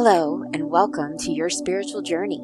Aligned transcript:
Hello, 0.00 0.44
and 0.54 0.70
welcome 0.70 1.18
to 1.18 1.32
your 1.32 1.50
spiritual 1.50 2.02
journey. 2.02 2.40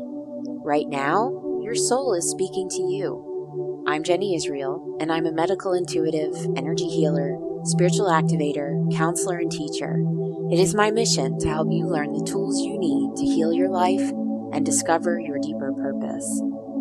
Right 0.65 0.89
now, 0.89 1.61
your 1.63 1.77
soul 1.77 2.13
is 2.15 2.29
speaking 2.29 2.69
to 2.69 2.83
you. 2.83 3.85
I'm 3.87 4.03
Jenny 4.03 4.35
Israel, 4.35 4.97
and 4.99 5.13
I'm 5.13 5.25
a 5.25 5.31
medical 5.31 5.73
intuitive, 5.73 6.35
energy 6.57 6.89
healer, 6.89 7.39
spiritual 7.63 8.09
activator, 8.09 8.75
counselor, 8.97 9.39
and 9.39 9.53
teacher. 9.53 10.03
It 10.51 10.59
is 10.59 10.75
my 10.75 10.91
mission 10.91 11.39
to 11.39 11.49
help 11.49 11.69
you 11.71 11.87
learn 11.87 12.13
the 12.13 12.27
tools 12.29 12.61
you 12.61 12.77
need 12.77 13.15
to 13.19 13.25
heal 13.25 13.53
your 13.53 13.71
life 13.71 14.11
and 14.53 14.67
discover 14.67 15.21
your 15.21 15.39
deeper 15.39 15.73
purpose. 15.75 16.27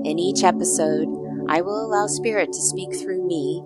In 0.05 0.18
each 0.18 0.44
episode, 0.44 1.05
I 1.50 1.62
will 1.62 1.86
allow 1.86 2.08
Spirit 2.08 2.52
to 2.52 2.62
speak 2.64 2.96
through 2.96 3.28
me, 3.28 3.62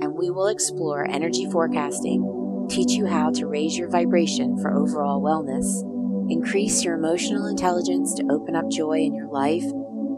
and 0.00 0.14
we 0.14 0.30
will 0.30 0.46
explore 0.46 1.10
energy 1.10 1.50
forecasting, 1.50 2.68
teach 2.70 2.92
you 2.92 3.06
how 3.06 3.32
to 3.32 3.48
raise 3.48 3.76
your 3.76 3.88
vibration 3.88 4.56
for 4.58 4.72
overall 4.72 5.20
wellness 5.20 5.82
increase 6.30 6.84
your 6.84 6.94
emotional 6.94 7.46
intelligence 7.46 8.14
to 8.14 8.26
open 8.30 8.56
up 8.56 8.68
joy 8.70 8.98
in 8.98 9.14
your 9.14 9.28
life, 9.28 9.64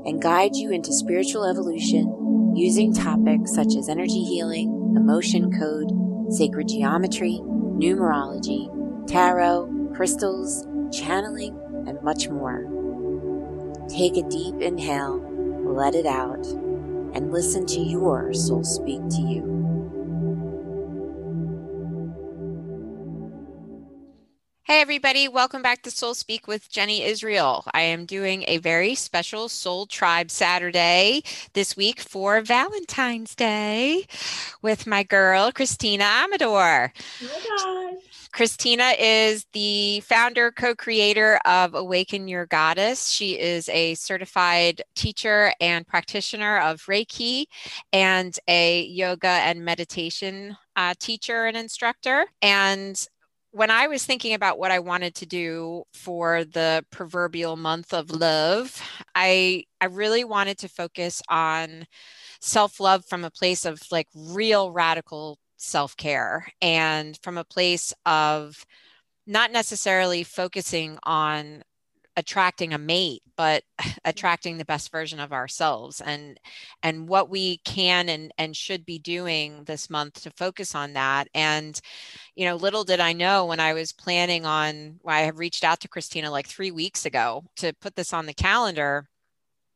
and 0.05 0.23
guide 0.23 0.55
you 0.55 0.71
into 0.71 0.93
spiritual 0.93 1.45
evolution 1.45 2.53
using 2.57 2.93
topics 2.95 3.55
such 3.55 3.77
as 3.77 3.89
energy 3.89 4.25
healing, 4.25 4.95
emotion 4.97 5.53
code, 5.59 5.91
sacred 6.33 6.69
geometry, 6.69 7.41
numerology, 7.43 8.69
tarot, 9.07 9.93
crystals, 9.95 10.67
channeling, 10.93 11.59
and 11.87 12.03
much 12.03 12.29
more. 12.29 12.65
Take 13.89 14.17
a 14.17 14.29
deep 14.29 14.61
inhale, 14.61 15.19
let 15.65 15.95
it 15.95 16.07
out, 16.07 16.47
and 17.15 17.33
listen 17.33 17.67
to 17.67 17.81
your 17.81 18.33
soul 18.35 18.65
speak 18.65 19.01
to 19.11 19.23
you. 19.23 19.58
Hey, 24.71 24.83
everybody, 24.83 25.29
welcome 25.29 25.63
back 25.63 25.81
to 25.85 25.91
Soul 25.91 26.13
Speak 26.13 26.47
with 26.47 26.71
Jenny 26.71 27.03
Israel. 27.03 27.65
I 27.73 27.81
am 27.81 28.05
doing 28.05 28.45
a 28.47 28.59
very 28.59 28.95
special 28.95 29.49
Soul 29.49 29.87
Tribe 29.87 30.31
Saturday 30.31 31.23
this 31.55 31.75
week 31.75 32.01
for 32.01 32.43
Valentine's 32.43 33.35
Day 33.35 34.05
with 34.61 34.87
my 34.87 35.05
girl, 35.05 35.51
Christina 35.53 36.05
Amador. 36.05 36.93
Oh 37.23 37.97
Christina 38.35 38.93
is 38.99 39.47
the 39.55 40.01
founder, 40.01 40.53
co 40.53 40.75
creator 40.75 41.41
of 41.47 41.75
Awaken 41.75 42.29
Your 42.29 42.45
Goddess. 42.45 43.09
She 43.09 43.41
is 43.41 43.71
a 43.71 43.95
certified 43.95 44.83
teacher 44.95 45.51
and 45.63 45.87
practitioner 45.87 46.59
of 46.59 46.83
Reiki 46.83 47.47
and 47.95 48.39
a 48.47 48.83
yoga 48.85 49.29
and 49.29 49.65
meditation 49.65 50.59
uh, 50.77 50.93
teacher 50.99 51.47
and 51.47 51.57
instructor. 51.57 52.27
And 52.43 53.03
when 53.51 53.71
I 53.71 53.87
was 53.87 54.05
thinking 54.05 54.35
about 54.35 54.59
what 54.59 54.71
I 54.71 54.79
wanted 54.79 55.15
to 55.17 55.27
do 55.27 55.85
for 55.93 56.45
the 56.45 56.85
proverbial 56.91 57.57
month 57.57 57.95
of 57.95 58.11
love, 58.11 58.81
I 59.15 59.65
I 59.81 59.87
really 59.87 60.25
wanted 60.25 60.59
to 60.59 60.69
focus 60.69 61.23
on 61.29 61.87
self-love 62.41 63.05
from 63.07 63.25
a 63.25 63.31
place 63.31 63.65
of 63.65 63.81
like 63.91 64.09
real 64.15 64.71
radical 64.73 65.39
self-care 65.57 66.47
and 66.63 67.19
from 67.23 67.39
a 67.39 67.45
place 67.45 67.93
of 68.07 68.65
not 69.27 69.53
necessarily 69.53 70.25
focusing 70.25 70.99
on 71.03 71.63
attracting 72.19 72.75
a 72.75 72.79
mate 72.79 73.23
but 73.37 73.63
mm-hmm. 73.81 73.91
attracting 74.05 74.59
the 74.59 74.65
best 74.65 74.91
version 74.91 75.21
of 75.21 75.33
ourselves. 75.33 76.03
And 76.03 76.39
and 76.83 77.09
what 77.09 77.31
we 77.31 77.59
can 77.59 78.09
and 78.09 78.33
and 78.37 78.55
should 78.57 78.85
be 78.85 78.99
doing 78.99 79.65
this 79.65 79.89
month 79.89 80.23
to 80.23 80.31
focus 80.33 80.75
on 80.75 80.95
that. 80.95 81.29
And 81.33 81.81
you 82.35 82.45
know 82.45 82.57
little 82.57 82.85
did 82.85 83.01
i 83.01 83.13
know 83.13 83.47
when 83.47 83.59
i 83.59 83.73
was 83.75 83.93
planning 83.93 84.47
on 84.47 85.01
i 85.05 85.23
have 85.23 85.41
reached 85.41 85.65
out 85.65 85.81
to 85.81 85.89
christina 85.89 86.31
like 86.31 86.47
three 86.47 86.71
weeks 86.71 87.05
ago 87.05 87.45
to 87.57 87.73
put 87.81 87.97
this 87.97 88.13
on 88.13 88.27
the 88.27 88.33
calendar 88.33 89.09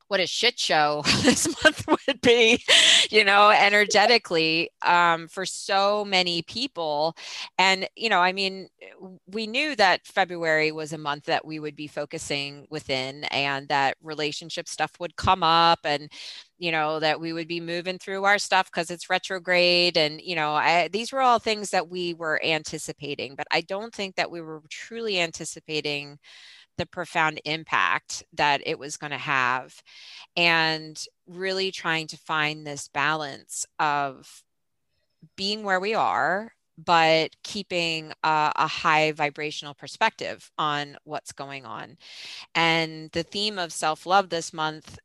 what 0.08 0.20
a 0.20 0.26
shit 0.26 0.58
show 0.58 1.02
this 1.22 1.46
month 1.62 1.86
would 1.86 2.20
be, 2.20 2.62
you 3.10 3.24
know, 3.24 3.50
energetically 3.50 4.70
um, 4.84 5.28
for 5.28 5.46
so 5.46 6.04
many 6.04 6.42
people. 6.42 7.16
And, 7.58 7.88
you 7.96 8.08
know, 8.08 8.20
I 8.20 8.32
mean, 8.32 8.68
we 9.26 9.46
knew 9.46 9.74
that 9.76 10.06
February 10.06 10.72
was 10.72 10.92
a 10.92 10.98
month 10.98 11.24
that 11.24 11.46
we 11.46 11.58
would 11.58 11.76
be 11.76 11.86
focusing 11.86 12.66
within 12.70 13.24
and 13.24 13.68
that 13.68 13.96
relationship 14.02 14.68
stuff 14.68 14.92
would 15.00 15.16
come 15.16 15.42
up 15.42 15.80
and, 15.84 16.10
you 16.58 16.70
know 16.70 17.00
that 17.00 17.20
we 17.20 17.32
would 17.32 17.48
be 17.48 17.60
moving 17.60 17.98
through 17.98 18.24
our 18.24 18.38
stuff 18.38 18.70
because 18.70 18.88
it's 18.90 19.10
retrograde 19.10 19.96
and 19.96 20.20
you 20.20 20.36
know 20.36 20.52
I, 20.54 20.88
these 20.92 21.12
were 21.12 21.20
all 21.20 21.40
things 21.40 21.70
that 21.70 21.88
we 21.88 22.14
were 22.14 22.40
anticipating 22.44 23.34
but 23.34 23.48
i 23.50 23.62
don't 23.62 23.92
think 23.92 24.14
that 24.14 24.30
we 24.30 24.40
were 24.40 24.62
truly 24.70 25.20
anticipating 25.20 26.18
the 26.78 26.86
profound 26.86 27.40
impact 27.44 28.24
that 28.32 28.62
it 28.66 28.78
was 28.78 28.96
going 28.96 29.10
to 29.10 29.18
have 29.18 29.82
and 30.36 31.04
really 31.26 31.70
trying 31.70 32.06
to 32.08 32.16
find 32.16 32.66
this 32.66 32.88
balance 32.88 33.66
of 33.78 34.42
being 35.36 35.62
where 35.62 35.80
we 35.80 35.94
are 35.94 36.52
but 36.78 37.36
keeping 37.42 38.12
a, 38.24 38.52
a, 38.56 38.66
high 38.66 39.12
vibrational 39.12 39.74
perspective 39.74 40.50
on 40.58 40.96
what's 41.04 41.32
going 41.32 41.66
on. 41.66 41.96
And 42.54 43.10
the 43.12 43.22
theme 43.22 43.58
of 43.58 43.72
self 43.72 44.06
love 44.06 44.30
this 44.30 44.52
month 44.52 44.98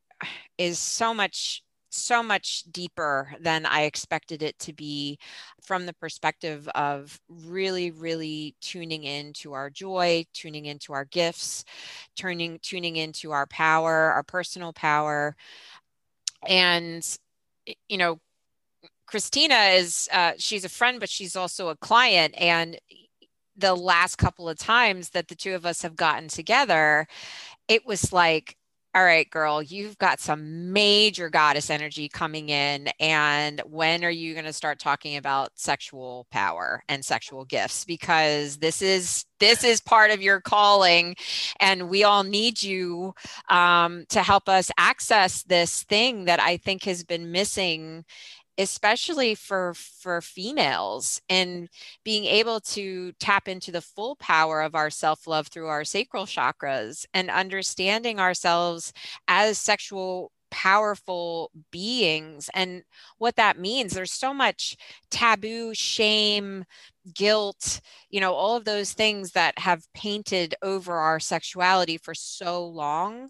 is 0.58 0.80
so 0.80 1.14
much 1.14 1.64
so 1.98 2.22
much 2.22 2.64
deeper 2.72 3.34
than 3.40 3.66
I 3.66 3.82
expected 3.84 4.44
it 4.44 4.58
to 4.60 4.74
be 4.74 5.18
from 5.62 5.86
the 5.86 5.94
perspective 5.94 6.68
of 6.76 7.20
really, 7.30 7.92
really 7.92 8.56
tuning 8.62 9.04
into 9.04 9.54
our 9.54 9.70
joy, 9.70 10.26
tuning 10.34 10.66
into 10.66 10.94
our 10.94 11.06
gifts, 11.06 11.66
turning, 12.16 12.60
tuning 12.62 12.96
into 12.96 13.32
our 13.32 13.48
power, 13.48 14.12
our 14.12 14.24
personal 14.24 14.74
power. 14.74 15.36
And, 16.48 17.06
you 17.88 17.98
know, 17.98 18.20
Christina 19.06 19.56
is, 19.76 20.10
uh, 20.12 20.34
she's 20.38 20.66
a 20.66 20.70
friend, 20.70 21.00
but 21.00 21.10
she's 21.10 21.36
also 21.36 21.70
a 21.70 21.78
client. 21.78 22.36
And 22.38 22.78
the 23.56 23.74
last 23.74 24.18
couple 24.18 24.50
of 24.50 24.58
times 24.58 25.12
that 25.12 25.30
the 25.30 25.36
two 25.36 25.56
of 25.56 25.66
us 25.66 25.82
have 25.82 25.96
gotten 25.96 26.28
together, 26.28 27.08
it 27.68 27.86
was 27.86 28.12
like, 28.14 28.57
all 28.98 29.04
right, 29.04 29.30
girl, 29.30 29.62
you've 29.62 29.96
got 30.00 30.20
some 30.20 30.74
major 30.74 31.30
goddess 31.30 31.70
energy 31.70 32.10
coming 32.10 32.50
in. 32.50 32.90
And 33.00 33.62
when 33.68 34.04
are 34.04 34.10
you 34.10 34.34
going 34.34 34.46
to 34.46 34.54
start 34.54 34.80
talking 34.80 35.18
about 35.18 35.52
sexual 35.54 36.26
power 36.32 36.82
and 36.90 37.06
sexual 37.06 37.46
gifts? 37.46 37.86
Because 37.86 38.58
this 38.58 38.82
is 38.82 39.24
this 39.40 39.64
is 39.64 39.82
part 39.82 40.10
of 40.10 40.24
your 40.24 40.42
calling, 40.42 41.16
and 41.60 41.90
we 41.90 42.04
all 42.06 42.24
need 42.24 42.64
you 42.64 43.14
um, 43.52 44.04
to 44.10 44.24
help 44.24 44.50
us 44.50 44.72
access 44.80 45.44
this 45.44 45.84
thing 45.84 46.26
that 46.26 46.40
I 46.40 46.58
think 46.58 46.84
has 46.86 47.04
been 47.04 47.32
missing 47.32 48.04
especially 48.58 49.36
for 49.36 49.74
for 49.74 50.22
females 50.22 51.22
and 51.30 51.70
being 52.04 52.26
able 52.26 52.60
to 52.60 53.12
tap 53.20 53.48
into 53.48 53.72
the 53.72 53.82
full 53.82 54.16
power 54.18 54.62
of 54.62 54.76
our 54.76 54.90
self-love 54.90 55.48
through 55.48 55.68
our 55.68 55.84
sacral 55.86 56.26
chakras 56.26 57.06
and 57.14 57.30
understanding 57.30 58.20
ourselves 58.20 58.94
as 59.28 59.58
sexual 59.58 60.32
powerful 60.50 61.52
beings 61.72 62.50
and 62.54 62.84
what 63.18 63.36
that 63.36 63.60
means. 63.60 63.94
There's 63.94 64.14
so 64.14 64.34
much 64.34 64.78
taboo 65.12 65.74
shame 65.74 66.64
guilt 67.14 67.80
you 68.10 68.20
know 68.20 68.34
all 68.34 68.58
of 68.58 68.66
those 68.66 68.92
things 68.94 69.32
that 69.32 69.58
have 69.60 69.88
painted 69.94 70.56
over 70.62 70.94
our 70.94 71.20
sexuality 71.20 71.98
for 71.98 72.14
so 72.14 72.66
long 72.66 73.30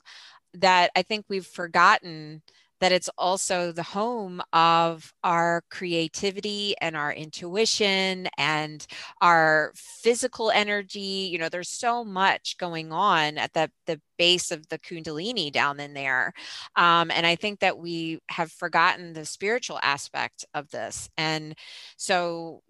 that 0.54 0.90
i 0.96 1.02
think 1.04 1.26
we've 1.30 1.46
forgotten 1.46 2.42
that 2.80 2.92
it's 2.92 3.10
also 3.18 3.72
the 3.72 3.84
home 3.84 4.42
of 4.54 5.14
our 5.24 5.64
creativity 5.70 6.76
and 6.80 6.96
our 6.96 7.12
intuition 7.12 8.28
and 8.38 8.86
our 9.22 9.72
physical 9.76 10.52
energy. 10.52 11.30
You 11.32 11.40
know, 11.40 11.50
there's 11.50 11.70
so 11.70 12.04
much 12.04 12.58
going 12.58 12.92
on 12.92 13.38
at 13.38 13.54
the, 13.54 13.72
the 13.86 14.00
base 14.18 14.52
of 14.52 14.68
the 14.70 14.80
Kundalini 14.80 15.52
down 15.52 15.80
in 15.80 15.94
there. 15.94 16.34
Um, 16.76 17.12
and 17.12 17.26
I 17.26 17.36
think 17.36 17.60
that 17.60 17.78
we 17.78 18.20
have 18.30 18.52
forgotten 18.52 19.14
the 19.14 19.26
spiritual 19.26 19.80
aspect 19.82 20.46
of 20.54 20.70
this. 20.70 21.10
And 21.18 21.56
so 21.98 22.62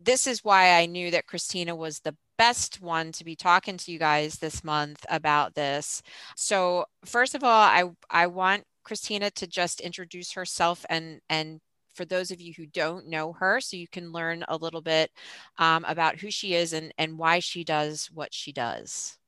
this 0.00 0.26
is 0.26 0.44
why 0.44 0.78
I 0.78 0.86
knew 0.86 1.10
that 1.10 1.26
Christina 1.26 1.74
was 1.74 2.00
the 2.00 2.16
best 2.38 2.80
one 2.80 3.10
to 3.12 3.24
be 3.24 3.34
talking 3.34 3.76
to 3.76 3.92
you 3.92 3.98
guys 3.98 4.36
this 4.36 4.62
month 4.62 5.04
about 5.10 5.54
this. 5.54 6.02
So 6.36 6.86
first 7.04 7.34
of 7.34 7.42
all, 7.42 7.50
I 7.50 7.84
I 8.08 8.28
want 8.28 8.64
Christina 8.88 9.30
to 9.32 9.46
just 9.46 9.80
introduce 9.80 10.32
herself 10.32 10.86
and 10.88 11.20
and 11.28 11.60
for 11.94 12.06
those 12.06 12.30
of 12.30 12.40
you 12.40 12.54
who 12.56 12.64
don't 12.64 13.08
know 13.08 13.32
her, 13.34 13.60
so 13.60 13.76
you 13.76 13.88
can 13.88 14.12
learn 14.12 14.44
a 14.46 14.56
little 14.56 14.80
bit 14.80 15.10
um, 15.58 15.84
about 15.86 16.16
who 16.16 16.30
she 16.30 16.54
is 16.54 16.72
and, 16.72 16.94
and 16.96 17.18
why 17.18 17.40
she 17.40 17.64
does 17.64 18.08
what 18.14 18.32
she 18.32 18.52
does. 18.52 19.18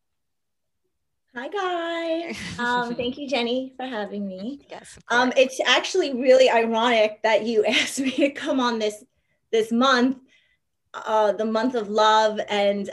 Hi, 1.35 1.49
guys. 1.49 2.39
Um, 2.61 2.95
thank 2.97 3.19
you, 3.19 3.29
Jenny, 3.29 3.75
for 3.77 3.85
having 3.85 4.27
me. 4.27 4.61
Yes. 4.71 4.99
Um, 5.09 5.33
it's 5.37 5.61
actually 5.67 6.15
really 6.15 6.49
ironic 6.49 7.21
that 7.25 7.45
you 7.45 7.65
asked 7.67 8.01
me 8.01 8.13
to 8.13 8.31
come 8.31 8.61
on 8.61 8.79
this 8.79 9.05
this 9.51 9.73
month, 9.73 10.19
uh, 10.95 11.33
the 11.33 11.45
month 11.45 11.75
of 11.75 11.89
love, 11.91 12.41
and 12.49 12.89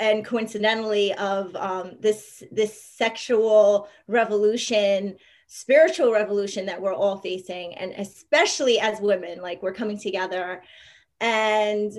and 0.00 0.24
coincidentally 0.24 1.12
of 1.14 1.54
um, 1.56 1.92
this 2.00 2.42
this 2.50 2.82
sexual 2.82 3.88
revolution 4.08 5.16
spiritual 5.52 6.12
revolution 6.12 6.66
that 6.66 6.80
we're 6.80 6.94
all 6.94 7.16
facing 7.16 7.74
and 7.74 7.90
especially 7.98 8.78
as 8.78 9.00
women 9.00 9.42
like 9.42 9.60
we're 9.64 9.74
coming 9.74 9.98
together. 9.98 10.62
And 11.20 11.92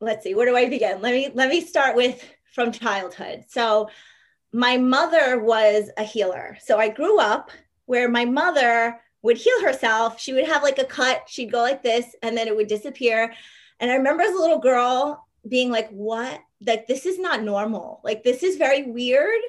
let's 0.00 0.24
see 0.24 0.34
where 0.34 0.46
do 0.46 0.56
i 0.56 0.66
begin? 0.66 1.02
Let 1.02 1.12
me 1.12 1.30
let 1.34 1.50
me 1.50 1.60
start 1.60 1.94
with 1.94 2.24
from 2.54 2.72
childhood. 2.72 3.44
So 3.48 3.90
my 4.50 4.78
mother 4.78 5.38
was 5.38 5.90
a 5.98 6.02
healer. 6.02 6.56
So 6.62 6.78
i 6.78 6.88
grew 6.88 7.20
up 7.20 7.50
where 7.84 8.08
my 8.08 8.24
mother 8.24 8.98
would 9.20 9.36
heal 9.36 9.62
herself. 9.62 10.18
She 10.18 10.32
would 10.32 10.48
have 10.48 10.62
like 10.62 10.78
a 10.78 10.84
cut. 10.84 11.24
She'd 11.28 11.52
go 11.52 11.60
like 11.60 11.82
this 11.82 12.06
and 12.22 12.34
then 12.34 12.48
it 12.48 12.56
would 12.56 12.68
disappear. 12.68 13.34
And 13.78 13.90
i 13.90 13.94
remember 13.94 14.22
as 14.22 14.34
a 14.34 14.40
little 14.40 14.58
girl 14.58 15.28
being 15.46 15.70
like 15.70 15.90
what? 15.90 16.40
Like 16.66 16.86
this 16.86 17.04
is 17.04 17.18
not 17.18 17.42
normal. 17.42 18.00
Like 18.02 18.24
this 18.24 18.42
is 18.42 18.56
very 18.56 18.84
weird 18.84 19.42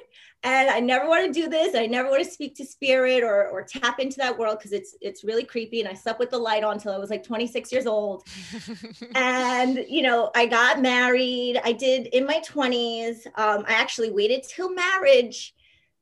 and 0.44 0.70
I 0.70 0.80
never 0.80 1.08
want 1.08 1.26
to 1.26 1.32
do 1.32 1.48
this. 1.48 1.74
I 1.76 1.86
never 1.86 2.10
want 2.10 2.24
to 2.24 2.30
speak 2.30 2.56
to 2.56 2.64
spirit 2.64 3.22
or 3.22 3.48
or 3.48 3.62
tap 3.62 4.00
into 4.00 4.16
that 4.18 4.36
world 4.36 4.58
because 4.58 4.72
it's 4.72 4.96
it's 5.00 5.22
really 5.22 5.44
creepy. 5.44 5.80
And 5.80 5.88
I 5.88 5.94
slept 5.94 6.18
with 6.18 6.30
the 6.30 6.38
light 6.38 6.64
on 6.64 6.74
until 6.74 6.92
I 6.92 6.98
was 6.98 7.10
like 7.10 7.22
26 7.22 7.70
years 7.70 7.86
old. 7.86 8.26
and 9.14 9.84
you 9.88 10.02
know, 10.02 10.30
I 10.34 10.46
got 10.46 10.80
married. 10.80 11.60
I 11.64 11.72
did 11.72 12.08
in 12.08 12.26
my 12.26 12.40
20s. 12.40 13.26
Um, 13.38 13.64
I 13.68 13.74
actually 13.74 14.10
waited 14.10 14.42
till 14.42 14.74
marriage 14.74 15.54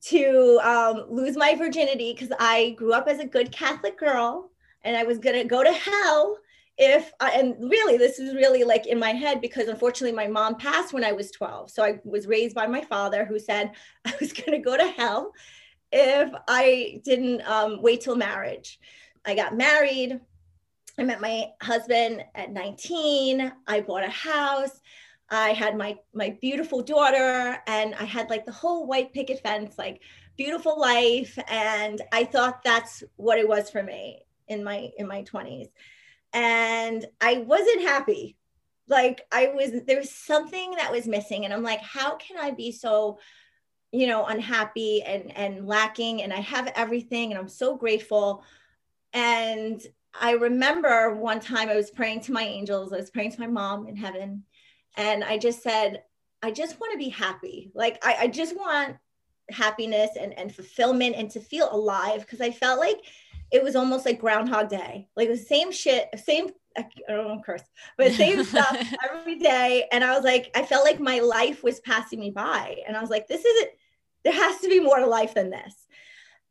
to 0.02 0.58
um, 0.62 1.04
lose 1.10 1.36
my 1.36 1.54
virginity 1.54 2.14
because 2.14 2.34
I 2.40 2.70
grew 2.70 2.94
up 2.94 3.08
as 3.08 3.18
a 3.18 3.26
good 3.26 3.52
Catholic 3.52 3.98
girl 3.98 4.50
and 4.82 4.96
I 4.96 5.02
was 5.04 5.18
gonna 5.18 5.44
go 5.44 5.62
to 5.62 5.72
hell 5.72 6.38
if 6.82 7.12
I, 7.20 7.32
and 7.32 7.56
really 7.70 7.98
this 7.98 8.18
is 8.18 8.34
really 8.34 8.64
like 8.64 8.86
in 8.86 8.98
my 8.98 9.10
head 9.10 9.42
because 9.42 9.68
unfortunately 9.68 10.16
my 10.16 10.26
mom 10.26 10.56
passed 10.56 10.94
when 10.94 11.04
I 11.04 11.12
was 11.12 11.30
12. 11.30 11.70
So 11.70 11.84
I 11.84 12.00
was 12.04 12.26
raised 12.26 12.54
by 12.54 12.66
my 12.66 12.80
father 12.80 13.26
who 13.26 13.38
said 13.38 13.72
I 14.06 14.14
was 14.18 14.32
going 14.32 14.52
to 14.52 14.58
go 14.58 14.78
to 14.78 14.88
hell 14.88 15.32
if 15.92 16.32
I 16.48 17.02
didn't 17.04 17.42
um, 17.42 17.82
wait 17.82 18.00
till 18.00 18.16
marriage. 18.16 18.80
I 19.26 19.34
got 19.34 19.54
married. 19.54 20.20
I 20.98 21.02
met 21.02 21.20
my 21.20 21.48
husband 21.60 22.24
at 22.34 22.50
19. 22.50 23.52
I 23.66 23.80
bought 23.82 24.04
a 24.04 24.10
house. 24.10 24.80
I 25.28 25.50
had 25.50 25.76
my 25.76 25.96
my 26.14 26.36
beautiful 26.40 26.82
daughter 26.82 27.58
and 27.66 27.94
I 27.94 28.04
had 28.04 28.30
like 28.30 28.46
the 28.46 28.52
whole 28.52 28.86
white 28.86 29.12
picket 29.12 29.40
fence 29.42 29.76
like 29.78 30.00
beautiful 30.36 30.80
life 30.80 31.38
and 31.46 32.00
I 32.10 32.24
thought 32.24 32.64
that's 32.64 33.04
what 33.16 33.38
it 33.38 33.46
was 33.46 33.70
for 33.70 33.82
me 33.82 34.22
in 34.48 34.64
my 34.64 34.90
in 34.98 35.06
my 35.06 35.22
20s 35.22 35.68
and 36.32 37.04
I 37.20 37.38
wasn't 37.38 37.82
happy. 37.82 38.36
Like 38.88 39.26
I 39.30 39.48
was, 39.48 39.72
there 39.86 39.98
was 39.98 40.10
something 40.10 40.72
that 40.72 40.92
was 40.92 41.06
missing, 41.06 41.44
and 41.44 41.54
I'm 41.54 41.62
like, 41.62 41.80
how 41.80 42.16
can 42.16 42.38
I 42.38 42.50
be 42.50 42.72
so, 42.72 43.18
you 43.92 44.06
know, 44.06 44.24
unhappy 44.24 45.02
and 45.02 45.36
and 45.36 45.66
lacking? 45.66 46.22
And 46.22 46.32
I 46.32 46.40
have 46.40 46.72
everything, 46.74 47.30
and 47.30 47.38
I'm 47.38 47.48
so 47.48 47.76
grateful. 47.76 48.42
And 49.12 49.80
I 50.18 50.32
remember 50.32 51.14
one 51.14 51.40
time 51.40 51.68
I 51.68 51.76
was 51.76 51.90
praying 51.90 52.22
to 52.22 52.32
my 52.32 52.42
angels. 52.42 52.92
I 52.92 52.96
was 52.96 53.10
praying 53.10 53.32
to 53.32 53.40
my 53.40 53.46
mom 53.46 53.86
in 53.86 53.96
heaven, 53.96 54.44
and 54.96 55.22
I 55.22 55.38
just 55.38 55.62
said, 55.62 56.02
I 56.42 56.50
just 56.50 56.80
want 56.80 56.92
to 56.92 56.98
be 56.98 57.10
happy. 57.10 57.70
Like 57.74 58.04
I, 58.04 58.16
I 58.20 58.26
just 58.26 58.56
want 58.56 58.96
happiness 59.50 60.10
and, 60.18 60.36
and 60.38 60.54
fulfillment 60.54 61.16
and 61.16 61.30
to 61.30 61.40
feel 61.40 61.68
alive 61.72 62.20
because 62.20 62.40
I 62.40 62.50
felt 62.50 62.78
like 62.78 62.98
it 63.50 63.62
was 63.62 63.76
almost 63.76 64.06
like 64.06 64.20
Groundhog 64.20 64.68
Day, 64.68 65.08
like 65.16 65.28
the 65.28 65.36
same 65.36 65.72
shit, 65.72 66.08
same. 66.24 66.48
I 66.78 66.86
don't 67.08 67.26
want 67.26 67.40
to 67.40 67.44
curse, 67.44 67.62
but 67.98 68.12
same 68.12 68.44
stuff 68.44 68.76
every 69.10 69.38
day. 69.38 69.86
And 69.90 70.04
I 70.04 70.14
was 70.14 70.24
like, 70.24 70.50
I 70.54 70.62
felt 70.62 70.84
like 70.84 71.00
my 71.00 71.18
life 71.18 71.64
was 71.64 71.80
passing 71.80 72.20
me 72.20 72.30
by, 72.30 72.76
and 72.86 72.96
I 72.96 73.00
was 73.00 73.10
like, 73.10 73.26
this 73.26 73.44
isn't. 73.44 73.70
There 74.22 74.32
has 74.32 74.60
to 74.60 74.68
be 74.68 74.80
more 74.80 74.98
to 74.98 75.06
life 75.06 75.34
than 75.34 75.50
this. 75.50 75.74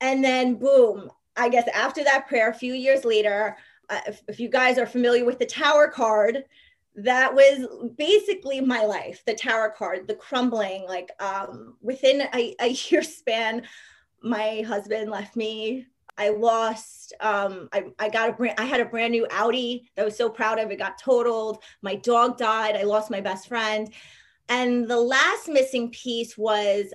And 0.01 0.23
then, 0.23 0.55
boom! 0.55 1.09
I 1.37 1.49
guess 1.49 1.67
after 1.73 2.03
that 2.03 2.27
prayer, 2.27 2.49
a 2.49 2.53
few 2.53 2.73
years 2.73 3.05
later, 3.05 3.55
uh, 3.89 4.01
if, 4.07 4.21
if 4.27 4.39
you 4.39 4.49
guys 4.49 4.77
are 4.77 4.85
familiar 4.85 5.23
with 5.23 5.39
the 5.39 5.45
Tower 5.45 5.87
card, 5.87 6.43
that 6.95 7.33
was 7.33 7.65
basically 7.97 8.59
my 8.59 8.83
life 8.83 9.23
the 9.25 9.33
tower 9.33 9.69
card 9.69 10.07
the 10.07 10.15
crumbling 10.15 10.85
like 10.87 11.09
um 11.21 11.75
within 11.81 12.21
a, 12.33 12.55
a 12.59 12.69
year 12.69 13.01
span 13.03 13.61
my 14.21 14.61
husband 14.67 15.09
left 15.09 15.35
me 15.35 15.85
I 16.19 16.29
lost. 16.29 17.13
Um, 17.21 17.69
I, 17.71 17.85
I 17.97 18.09
got 18.09 18.29
a 18.29 18.33
brand. 18.33 18.59
I 18.59 18.65
had 18.65 18.81
a 18.81 18.85
brand 18.85 19.11
new 19.11 19.25
Audi 19.31 19.89
that 19.95 20.01
I 20.01 20.05
was 20.05 20.17
so 20.17 20.29
proud 20.29 20.59
of. 20.59 20.69
It 20.69 20.77
got 20.77 20.99
totaled. 20.99 21.63
My 21.81 21.95
dog 21.95 22.37
died. 22.37 22.75
I 22.75 22.83
lost 22.83 23.09
my 23.09 23.21
best 23.21 23.47
friend, 23.47 23.91
and 24.49 24.87
the 24.87 24.99
last 24.99 25.47
missing 25.47 25.89
piece 25.91 26.37
was 26.37 26.93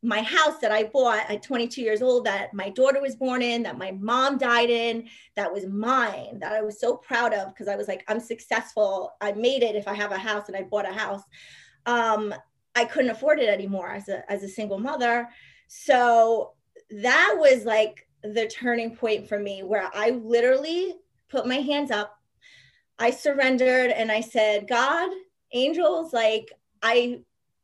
my 0.00 0.22
house 0.22 0.60
that 0.60 0.70
I 0.70 0.84
bought 0.84 1.28
at 1.28 1.42
22 1.42 1.80
years 1.80 2.02
old. 2.02 2.26
That 2.26 2.52
my 2.52 2.68
daughter 2.68 3.00
was 3.00 3.16
born 3.16 3.40
in. 3.40 3.62
That 3.62 3.78
my 3.78 3.92
mom 3.92 4.36
died 4.36 4.68
in. 4.68 5.08
That 5.34 5.52
was 5.52 5.66
mine. 5.66 6.38
That 6.38 6.52
I 6.52 6.60
was 6.60 6.78
so 6.78 6.96
proud 6.96 7.32
of 7.32 7.48
because 7.48 7.68
I 7.68 7.76
was 7.76 7.88
like, 7.88 8.04
I'm 8.06 8.20
successful. 8.20 9.14
I 9.22 9.32
made 9.32 9.62
it. 9.62 9.76
If 9.76 9.88
I 9.88 9.94
have 9.94 10.12
a 10.12 10.18
house 10.18 10.48
and 10.48 10.56
I 10.56 10.62
bought 10.62 10.88
a 10.88 10.92
house, 10.92 11.22
um, 11.86 12.34
I 12.74 12.84
couldn't 12.84 13.10
afford 13.10 13.40
it 13.40 13.48
anymore 13.48 13.90
as 13.90 14.08
a 14.08 14.30
as 14.30 14.42
a 14.42 14.48
single 14.48 14.78
mother. 14.78 15.28
So 15.68 16.52
that 16.90 17.34
was 17.38 17.64
like 17.64 18.07
the 18.22 18.46
turning 18.48 18.96
point 18.96 19.28
for 19.28 19.38
me 19.38 19.62
where 19.62 19.90
I 19.94 20.10
literally 20.10 20.94
put 21.28 21.46
my 21.46 21.56
hands 21.56 21.90
up. 21.90 22.18
I 22.98 23.10
surrendered 23.10 23.90
and 23.90 24.10
I 24.10 24.20
said, 24.20 24.66
God, 24.66 25.10
angels, 25.52 26.12
like 26.12 26.52
I 26.82 27.20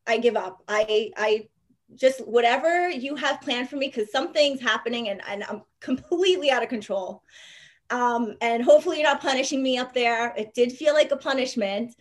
I 0.06 0.18
give 0.18 0.36
up. 0.36 0.62
I 0.68 1.10
I 1.16 1.48
just 1.96 2.26
whatever 2.26 2.88
you 2.88 3.16
have 3.16 3.40
planned 3.40 3.68
for 3.68 3.76
me 3.76 3.88
because 3.88 4.10
something's 4.10 4.60
happening 4.60 5.08
and, 5.08 5.20
and 5.28 5.44
I'm 5.44 5.62
completely 5.80 6.50
out 6.50 6.62
of 6.62 6.68
control. 6.68 7.22
Um, 7.90 8.36
and 8.40 8.62
hopefully 8.62 8.98
you're 8.98 9.08
not 9.08 9.20
punishing 9.20 9.62
me 9.62 9.78
up 9.78 9.92
there. 9.92 10.34
It 10.36 10.54
did 10.54 10.72
feel 10.72 10.94
like 10.94 11.10
a 11.10 11.16
punishment, 11.16 11.94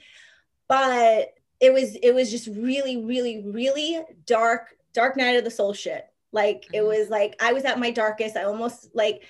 but 0.68 1.34
it 1.60 1.74
was 1.74 1.96
it 1.96 2.14
was 2.14 2.32
just 2.32 2.48
really, 2.48 3.04
really, 3.04 3.44
really 3.46 4.02
dark, 4.26 4.76
dark 4.94 5.18
night 5.18 5.36
of 5.36 5.44
the 5.44 5.52
soul 5.52 5.74
shit. 5.74 6.06
Like 6.34 6.66
it 6.74 6.78
mm-hmm. 6.78 6.88
was 6.88 7.10
like 7.10 7.36
I 7.42 7.54
was 7.54 7.64
at 7.64 7.80
my 7.80 7.92
darkest. 7.92 8.36
I 8.36 8.44
almost 8.44 8.90
like 8.94 9.24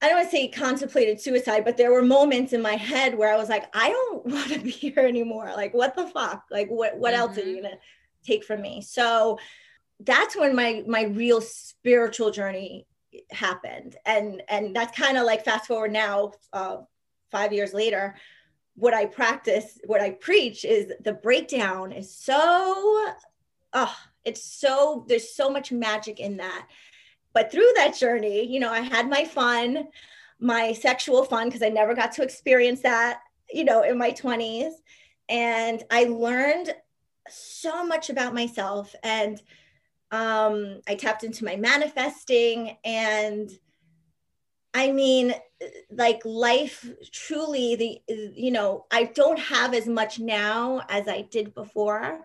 I 0.00 0.08
don't 0.08 0.18
want 0.18 0.30
to 0.30 0.36
say 0.36 0.48
contemplated 0.48 1.20
suicide, 1.20 1.64
but 1.64 1.78
there 1.78 1.90
were 1.90 2.02
moments 2.02 2.52
in 2.52 2.60
my 2.60 2.74
head 2.74 3.16
where 3.16 3.32
I 3.32 3.36
was 3.36 3.48
like, 3.48 3.64
I 3.74 3.88
don't 3.88 4.26
want 4.32 4.52
to 4.52 4.60
be 4.60 4.70
here 4.70 5.00
anymore. 5.00 5.50
Like, 5.56 5.74
what 5.74 5.96
the 5.96 6.06
fuck? 6.08 6.44
Like, 6.50 6.68
what 6.68 6.96
what 6.98 7.14
mm-hmm. 7.14 7.22
else 7.22 7.38
are 7.38 7.40
you 7.42 7.56
mm-hmm. 7.56 7.64
gonna 7.64 7.78
take 8.24 8.44
from 8.44 8.60
me? 8.60 8.82
So 8.82 9.38
that's 10.00 10.36
when 10.36 10.54
my 10.54 10.84
my 10.86 11.04
real 11.04 11.40
spiritual 11.40 12.30
journey 12.30 12.86
happened, 13.30 13.96
and 14.04 14.42
and 14.48 14.76
that's 14.76 14.96
kind 14.96 15.16
of 15.16 15.24
like 15.24 15.44
fast 15.44 15.66
forward 15.66 15.92
now, 15.92 16.32
uh, 16.52 16.78
five 17.30 17.52
years 17.52 17.72
later. 17.72 18.16
What 18.78 18.92
I 18.92 19.06
practice, 19.06 19.78
what 19.86 20.02
I 20.02 20.10
preach, 20.10 20.66
is 20.66 20.92
the 21.00 21.14
breakdown 21.14 21.92
is 21.92 22.14
so, 22.14 22.34
oh, 23.72 23.96
it's 24.26 24.42
so 24.42 25.06
there's 25.08 25.34
so 25.34 25.48
much 25.48 25.72
magic 25.72 26.20
in 26.20 26.36
that. 26.36 26.66
But 27.32 27.52
through 27.52 27.70
that 27.76 27.94
journey 27.94 28.46
you 28.46 28.58
know 28.60 28.72
i 28.72 28.80
had 28.80 29.10
my 29.10 29.24
fun 29.24 29.88
my 30.38 30.72
sexual 30.72 31.22
fun 31.24 31.48
because 31.48 31.62
i 31.62 31.68
never 31.68 31.94
got 31.94 32.12
to 32.12 32.22
experience 32.22 32.80
that 32.80 33.20
you 33.50 33.64
know 33.64 33.82
in 33.82 33.98
my 33.98 34.10
20s 34.10 34.72
and 35.28 35.82
i 35.90 36.04
learned 36.04 36.74
so 37.28 37.84
much 37.84 38.10
about 38.10 38.34
myself 38.34 38.94
and 39.02 39.42
um, 40.12 40.80
i 40.88 40.94
tapped 40.94 41.24
into 41.24 41.44
my 41.44 41.56
manifesting 41.56 42.76
and 42.84 43.50
i 44.72 44.90
mean 44.90 45.34
like 45.90 46.20
life 46.24 46.88
truly 47.12 47.76
the 47.76 48.00
you 48.34 48.50
know 48.50 48.86
i 48.90 49.04
don't 49.04 49.38
have 49.38 49.74
as 49.74 49.86
much 49.86 50.18
now 50.18 50.82
as 50.88 51.08
i 51.08 51.22
did 51.22 51.54
before 51.54 52.24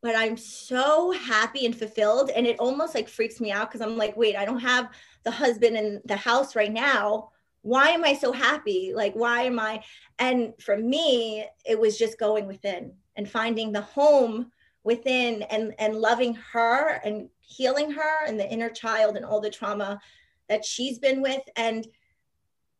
but 0.00 0.14
I'm 0.14 0.36
so 0.36 1.10
happy 1.10 1.66
and 1.66 1.76
fulfilled. 1.76 2.30
And 2.30 2.46
it 2.46 2.58
almost 2.58 2.94
like 2.94 3.08
freaks 3.08 3.40
me 3.40 3.50
out 3.50 3.70
because 3.70 3.80
I'm 3.80 3.96
like, 3.96 4.16
wait, 4.16 4.36
I 4.36 4.44
don't 4.44 4.60
have 4.60 4.90
the 5.24 5.30
husband 5.30 5.76
in 5.76 6.00
the 6.04 6.16
house 6.16 6.54
right 6.54 6.72
now. 6.72 7.30
Why 7.62 7.88
am 7.90 8.04
I 8.04 8.14
so 8.14 8.32
happy? 8.32 8.92
Like, 8.94 9.14
why 9.14 9.42
am 9.42 9.58
I? 9.58 9.82
And 10.18 10.54
for 10.60 10.76
me, 10.76 11.46
it 11.64 11.78
was 11.78 11.98
just 11.98 12.18
going 12.18 12.46
within 12.46 12.92
and 13.16 13.28
finding 13.28 13.72
the 13.72 13.80
home 13.80 14.52
within 14.84 15.42
and, 15.42 15.74
and 15.78 15.96
loving 15.96 16.34
her 16.52 17.00
and 17.04 17.28
healing 17.40 17.90
her 17.90 18.26
and 18.26 18.38
the 18.38 18.48
inner 18.48 18.70
child 18.70 19.16
and 19.16 19.24
all 19.24 19.40
the 19.40 19.50
trauma 19.50 20.00
that 20.48 20.64
she's 20.64 21.00
been 21.00 21.20
with. 21.20 21.42
And, 21.56 21.86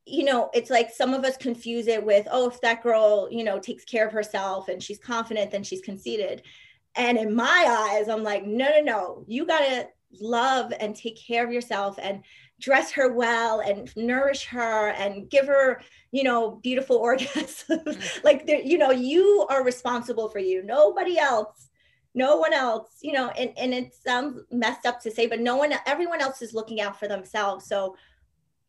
you 0.07 0.25
know, 0.25 0.51
it's 0.55 0.71
like 0.71 0.91
some 0.91 1.13
of 1.13 1.25
us 1.25 1.37
confuse 1.37 1.89
it 1.89 2.03
with, 2.03 2.29
oh, 2.31 2.49
if 2.49 2.61
that 2.61 2.83
girl, 2.85 3.29
you 3.31 3.43
know, 3.43 3.59
takes 3.59 3.85
care 3.85 4.07
of 4.07 4.13
herself 4.13 4.69
and 4.69 4.81
she's 4.81 4.99
confident, 4.99 5.51
then 5.51 5.65
she's 5.65 5.83
conceited 5.83 6.43
and 6.95 7.19
in 7.19 7.35
my 7.35 7.91
eyes, 7.93 8.09
I'm 8.09 8.23
like, 8.23 8.45
no, 8.45 8.69
no, 8.69 8.81
no, 8.81 9.25
you 9.27 9.47
got 9.47 9.61
to 9.61 9.89
love 10.21 10.73
and 10.81 10.97
take 10.97 11.19
care 11.19 11.47
of 11.47 11.53
yourself 11.53 11.99
and 12.01 12.23
dress 12.61 12.91
her 12.93 13.13
well 13.13 13.61
and 13.61 13.95
nourish 13.97 14.47
her 14.47 14.89
and 14.91 15.31
give 15.31 15.47
her, 15.47 15.81
you 16.11 16.25
know, 16.25 16.57
beautiful 16.63 17.01
orgasms. 17.03 17.65
Mm-hmm. 17.67 18.25
like, 18.25 18.45
you 18.47 18.79
know, 18.79 18.91
you 18.91 19.47
are 19.51 19.65
responsible 19.65 20.29
for 20.29 20.39
you. 20.39 20.63
Nobody 20.63 21.19
else 21.19 21.69
no 22.15 22.37
one 22.37 22.53
else, 22.53 22.99
you 23.01 23.13
know, 23.13 23.29
and, 23.31 23.53
and 23.57 23.73
it 23.73 23.95
sounds 23.95 24.41
messed 24.51 24.87
up 24.87 25.01
to 25.01 25.11
say, 25.11 25.27
but 25.27 25.41
no 25.41 25.57
one, 25.57 25.73
everyone 25.87 26.21
else 26.21 26.43
is 26.43 26.53
looking 26.53 26.81
out 26.81 26.99
for 26.99 27.07
themselves. 27.07 27.67
So 27.67 27.97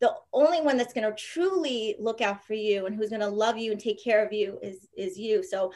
the 0.00 0.14
only 0.32 0.60
one 0.60 0.76
that's 0.76 0.92
going 0.92 1.08
to 1.08 1.20
truly 1.20 1.96
look 1.98 2.20
out 2.20 2.44
for 2.44 2.54
you 2.54 2.86
and 2.86 2.94
who's 2.94 3.10
going 3.10 3.20
to 3.20 3.28
love 3.28 3.58
you 3.58 3.72
and 3.72 3.80
take 3.80 4.02
care 4.02 4.24
of 4.24 4.32
you 4.32 4.58
is 4.62 4.88
is 4.96 5.18
you. 5.18 5.42
So 5.42 5.72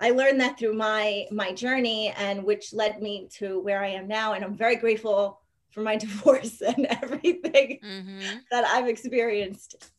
I 0.00 0.10
learned 0.10 0.40
that 0.40 0.58
through 0.58 0.74
my 0.74 1.26
my 1.30 1.52
journey 1.52 2.12
and 2.16 2.44
which 2.44 2.72
led 2.72 3.00
me 3.00 3.28
to 3.34 3.60
where 3.60 3.82
I 3.82 3.88
am 3.88 4.08
now 4.08 4.32
and 4.32 4.44
I'm 4.44 4.56
very 4.56 4.76
grateful 4.76 5.40
for 5.70 5.80
my 5.80 5.96
divorce 6.04 6.60
and 6.60 6.86
everything 6.86 7.80
mm-hmm. 7.84 8.20
that 8.50 8.64
I've 8.64 8.88
experienced 8.88 9.90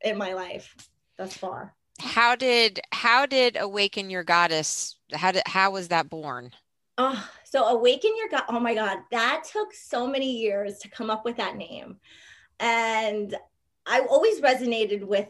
in 0.00 0.16
my 0.16 0.32
life 0.32 0.74
thus 1.16 1.36
far. 1.36 1.74
How 2.00 2.34
did 2.34 2.80
how 2.92 3.26
did 3.26 3.56
awaken 3.56 4.10
your 4.10 4.24
goddess 4.24 4.96
how 5.12 5.32
did 5.32 5.42
how 5.46 5.70
was 5.70 5.88
that 5.88 6.08
born? 6.08 6.50
Oh, 6.98 7.28
so 7.44 7.64
awaken 7.64 8.12
your 8.16 8.28
god. 8.28 8.44
Oh 8.48 8.60
my 8.60 8.74
god, 8.74 8.98
that 9.10 9.44
took 9.50 9.74
so 9.74 10.06
many 10.06 10.38
years 10.38 10.78
to 10.78 10.88
come 10.88 11.10
up 11.10 11.24
with 11.24 11.36
that 11.36 11.56
name. 11.56 11.96
And 12.60 13.34
I 13.86 14.00
always 14.00 14.40
resonated 14.40 15.04
with 15.04 15.28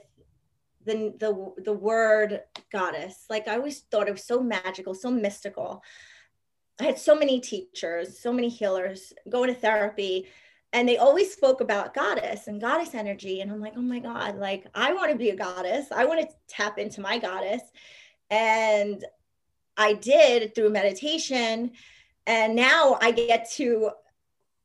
the 0.84 1.14
the 1.18 1.62
the 1.62 1.72
word 1.72 2.42
goddess. 2.70 3.26
Like 3.30 3.48
I 3.48 3.56
always 3.56 3.80
thought 3.80 4.08
it 4.08 4.12
was 4.12 4.24
so 4.24 4.42
magical, 4.42 4.94
so 4.94 5.10
mystical. 5.10 5.82
I 6.80 6.84
had 6.84 6.98
so 6.98 7.14
many 7.14 7.40
teachers, 7.40 8.18
so 8.18 8.32
many 8.32 8.48
healers 8.48 9.12
going 9.28 9.52
to 9.52 9.58
therapy, 9.58 10.26
and 10.72 10.88
they 10.88 10.96
always 10.96 11.32
spoke 11.32 11.60
about 11.60 11.94
goddess 11.94 12.46
and 12.46 12.60
goddess 12.60 12.94
energy. 12.94 13.40
And 13.40 13.50
I'm 13.50 13.60
like, 13.60 13.74
oh 13.76 13.82
my 13.82 13.98
God, 13.98 14.36
like 14.36 14.66
I 14.74 14.92
want 14.92 15.12
to 15.12 15.18
be 15.18 15.30
a 15.30 15.36
goddess. 15.36 15.86
I 15.92 16.06
want 16.06 16.20
to 16.22 16.36
tap 16.48 16.78
into 16.78 17.00
my 17.00 17.18
goddess. 17.18 17.62
And 18.30 19.04
I 19.76 19.94
did 19.94 20.54
through 20.54 20.70
meditation. 20.70 21.72
And 22.26 22.54
now 22.54 22.98
I 23.00 23.10
get 23.10 23.50
to 23.52 23.90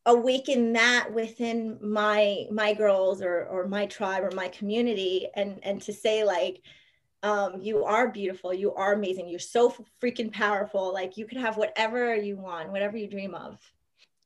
awaken 0.07 0.71
that 0.73 1.13
within 1.13 1.77
my 1.81 2.45
my 2.49 2.73
girls 2.73 3.21
or 3.21 3.45
or 3.45 3.67
my 3.67 3.85
tribe 3.85 4.23
or 4.23 4.31
my 4.31 4.47
community 4.47 5.27
and 5.35 5.59
and 5.63 5.81
to 5.81 5.93
say 5.93 6.23
like 6.23 6.61
um, 7.23 7.61
you 7.61 7.83
are 7.83 8.07
beautiful 8.07 8.53
you 8.53 8.73
are 8.73 8.93
amazing 8.93 9.27
you're 9.27 9.39
so 9.39 9.73
freaking 10.01 10.31
powerful 10.31 10.93
like 10.93 11.17
you 11.17 11.25
could 11.25 11.37
have 11.37 11.57
whatever 11.57 12.15
you 12.15 12.37
want 12.37 12.71
whatever 12.71 12.95
you 12.97 13.07
dream 13.07 13.35
of 13.35 13.59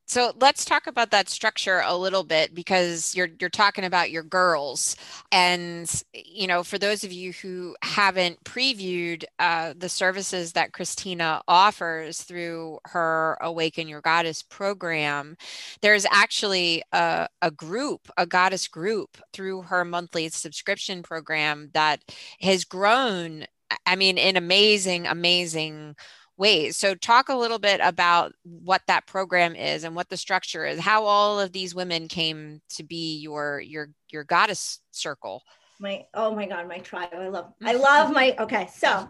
so 0.06 0.32
let's 0.40 0.64
talk 0.64 0.86
about 0.86 1.10
that 1.12 1.28
structure 1.28 1.82
a 1.84 1.96
little 1.96 2.24
bit 2.24 2.54
because 2.54 3.14
you're 3.14 3.28
you're 3.40 3.48
talking 3.48 3.84
about 3.84 4.10
your 4.10 4.22
girls, 4.22 4.96
and 5.30 5.90
you 6.12 6.46
know, 6.46 6.62
for 6.62 6.78
those 6.78 7.04
of 7.04 7.12
you 7.12 7.32
who 7.32 7.74
haven't 7.82 8.42
previewed 8.44 9.24
uh, 9.38 9.72
the 9.76 9.88
services 9.88 10.52
that 10.52 10.72
Christina 10.72 11.40
offers 11.48 12.22
through 12.22 12.78
her 12.86 13.38
Awaken 13.40 13.88
Your 13.88 14.00
Goddess 14.02 14.42
program, 14.42 15.36
there's 15.80 16.06
actually 16.10 16.82
a, 16.92 17.28
a 17.40 17.50
group, 17.50 18.10
a 18.18 18.26
goddess 18.26 18.68
group, 18.68 19.16
through 19.32 19.62
her 19.62 19.84
monthly 19.84 20.28
subscription 20.28 21.02
program 21.02 21.70
that 21.74 22.00
has 22.40 22.64
grown. 22.64 23.46
I 23.86 23.96
mean, 23.96 24.18
in 24.18 24.36
amazing, 24.36 25.06
amazing 25.06 25.96
ways. 26.42 26.76
So, 26.76 26.96
talk 26.96 27.28
a 27.28 27.36
little 27.36 27.60
bit 27.60 27.80
about 27.82 28.32
what 28.42 28.82
that 28.88 29.06
program 29.06 29.54
is 29.54 29.84
and 29.84 29.94
what 29.94 30.08
the 30.08 30.16
structure 30.16 30.66
is, 30.66 30.80
how 30.80 31.04
all 31.04 31.38
of 31.38 31.52
these 31.52 31.72
women 31.72 32.08
came 32.08 32.60
to 32.70 32.82
be 32.82 33.18
your 33.18 33.60
your 33.60 33.90
your 34.10 34.24
goddess 34.24 34.80
circle. 34.90 35.44
My 35.78 36.04
oh 36.12 36.34
my 36.34 36.46
god, 36.46 36.68
my 36.68 36.78
tribe. 36.78 37.10
I 37.14 37.28
love 37.28 37.52
I 37.62 37.74
love 37.90 38.12
my 38.12 38.34
okay. 38.40 38.68
So 38.74 39.08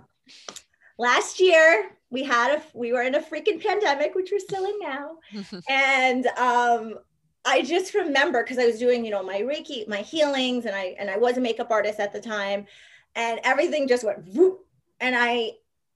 last 0.99 1.41
year 1.41 1.97
we 2.11 2.23
had 2.23 2.59
a 2.59 2.63
we 2.75 2.93
were 2.93 3.03
in 3.03 3.15
a 3.15 3.21
freaking 3.21 3.63
pandemic, 3.63 4.15
which 4.15 4.29
we're 4.31 4.39
still 4.39 4.67
in 4.67 4.79
now, 4.81 5.17
and 5.71 6.27
um 6.37 6.99
I 7.45 7.63
just 7.63 7.95
remember 7.95 8.45
because 8.45 8.59
I 8.59 8.67
was 8.67 8.79
doing, 8.79 9.05
you 9.05 9.11
know, 9.11 9.23
my 9.23 9.41
Reiki, 9.41 9.89
my 9.89 10.03
healings, 10.03 10.67
and 10.67 10.77
I 10.77 10.95
and 10.99 11.11
I 11.11 11.17
was 11.17 11.39
a 11.39 11.41
makeup 11.41 11.71
artist 11.71 11.99
at 11.99 12.13
the 12.13 12.21
time, 12.21 12.67
and 13.17 13.41
everything 13.43 13.89
just 13.89 14.05
went 14.05 14.29
whoop, 14.29 14.67
and 15.01 15.17
I 15.17 15.53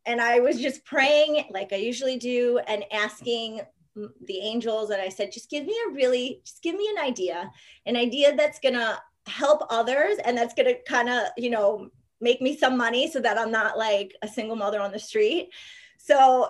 and 0.07 0.21
I 0.21 0.41
was 0.41 0.61
just 0.61 0.85
praying 0.85 1.45
like 1.51 1.73
I 1.73 1.77
usually 1.77 2.17
do 2.17 2.59
and 2.67 2.85
asking 2.93 3.61
the 3.95 4.39
angels 4.39 4.91
and 4.91 5.01
I 5.01 5.09
said 5.09 5.33
just 5.33 5.51
give 5.51 5.65
me 5.65 5.77
a 5.89 5.93
really 5.93 6.41
just 6.45 6.63
give 6.63 6.75
me 6.75 6.89
an 6.97 7.03
idea 7.03 7.51
an 7.87 7.97
idea 7.97 8.37
that's 8.37 8.61
going 8.61 8.75
to 8.75 8.99
help 9.27 9.63
others 9.71 10.19
and 10.25 10.37
that's 10.37 10.55
going 10.55 10.67
to 10.67 10.83
kind 10.83 11.09
of 11.09 11.29
you 11.37 11.51
know 11.51 11.91
make 12.21 12.41
me 12.41 12.57
some 12.57 12.77
money 12.77 13.11
so 13.11 13.21
that 13.21 13.39
I'm 13.39 13.51
not 13.51 13.77
like 13.77 14.15
a 14.23 14.29
single 14.29 14.57
mother 14.57 14.81
on 14.81 14.93
the 14.93 14.99
street. 14.99 15.51
So 15.99 16.49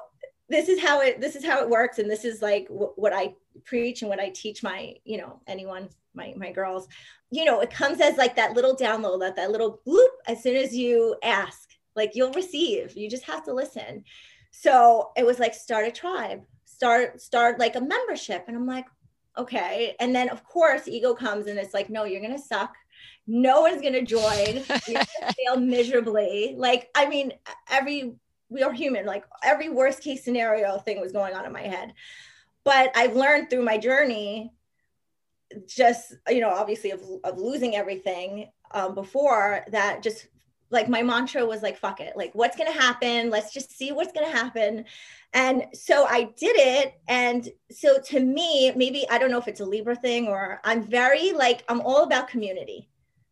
this 0.49 0.69
is 0.69 0.81
how 0.81 1.01
it 1.01 1.21
this 1.21 1.35
is 1.35 1.45
how 1.45 1.61
it 1.61 1.69
works 1.69 1.99
and 1.99 2.09
this 2.09 2.25
is 2.25 2.41
like 2.41 2.69
w- 2.69 2.93
what 2.97 3.13
I 3.13 3.35
preach 3.65 4.03
and 4.03 4.09
what 4.09 4.21
I 4.21 4.31
teach 4.31 4.63
my 4.63 4.95
you 5.05 5.19
know 5.19 5.41
anyone 5.47 5.89
my 6.15 6.35
my 6.37 6.53
girls. 6.53 6.89
You 7.31 7.45
know 7.45 7.61
it 7.61 7.71
comes 7.71 8.01
as 8.01 8.17
like 8.17 8.37
that 8.37 8.53
little 8.55 8.77
download 8.77 9.21
that 9.21 9.37
that 9.37 9.51
little 9.51 9.81
bloop 9.87 10.09
as 10.29 10.43
soon 10.43 10.57
as 10.57 10.75
you 10.75 11.17
ask 11.23 11.66
like 11.97 12.13
you'll 12.15 12.33
receive. 12.33 12.97
You 12.97 13.09
just 13.09 13.25
have 13.25 13.45
to 13.45 13.55
listen. 13.55 14.05
So 14.51 15.11
it 15.17 15.27
was 15.27 15.39
like 15.39 15.55
start 15.55 15.87
a 15.87 15.91
tribe. 15.91 16.43
Start 16.65 17.21
start 17.21 17.59
like 17.59 17.77
a 17.77 17.81
membership. 17.81 18.45
And 18.49 18.57
i'm 18.57 18.67
like 18.67 18.87
okay. 19.39 19.95
And 20.01 20.15
then 20.15 20.29
of 20.31 20.45
course 20.45 20.89
ego 20.89 21.15
comes 21.15 21.47
and 21.47 21.59
it's 21.59 21.75
like 21.75 21.91
no 21.91 22.05
you're 22.05 22.23
gonna 22.23 22.39
suck. 22.39 22.75
No 23.27 23.63
one's 23.63 23.83
gonna 23.83 24.03
join. 24.03 24.63
You're 24.87 25.03
gonna 25.21 25.33
fail 25.37 25.57
miserably. 25.59 26.55
Like 26.57 26.89
i 26.95 27.07
mean 27.07 27.33
every 27.69 28.15
we 28.49 28.63
are 28.63 28.73
human. 28.73 29.07
Like 29.07 29.25
every 29.43 29.69
worst 29.69 30.03
case 30.03 30.25
scenario 30.25 30.79
thing 30.79 31.01
was 31.01 31.13
going 31.13 31.35
on 31.35 31.45
in 31.45 31.53
my 31.53 31.63
head. 31.63 31.93
But 32.65 32.93
i've 32.97 33.17
learned 33.17 33.51
through 33.51 33.65
my 33.65 33.79
journey 33.79 34.53
just 35.67 36.15
you 36.29 36.41
know 36.41 36.51
obviously 36.51 36.91
of, 36.91 37.01
of 37.25 37.39
losing 37.39 37.77
everything 37.77 38.51
um, 38.73 38.95
before 38.95 39.65
that 39.71 40.03
just 40.03 40.27
like 40.71 40.89
my 40.89 41.03
mantra 41.03 41.45
was 41.45 41.63
like 41.63 41.79
fuck 41.79 42.01
it. 42.01 42.17
Like 42.17 42.35
what's 42.35 42.57
going 42.57 42.73
to 42.73 42.81
happen? 42.81 43.31
Let's 43.31 43.53
just 43.53 43.77
see 43.77 43.93
what's 43.93 44.13
going 44.13 44.31
to 44.31 44.37
happen. 44.37 44.85
And 45.33 45.67
so 45.75 46.07
i 46.07 46.25
did 46.37 46.57
it. 46.57 46.95
And 47.09 47.49
so 47.71 47.99
to 48.07 48.21
me 48.21 48.73
maybe 48.75 49.07
i 49.11 49.19
don't 49.19 49.31
know 49.31 49.39
if 49.39 49.49
it's 49.49 49.61
a 49.61 49.65
libra 49.65 49.97
thing 49.97 50.29
or 50.29 50.61
i'm 50.65 50.83
very 50.83 51.33
like 51.33 51.65
i'm 51.69 51.81
all 51.81 52.03
about 52.03 52.29
community. 52.29 52.89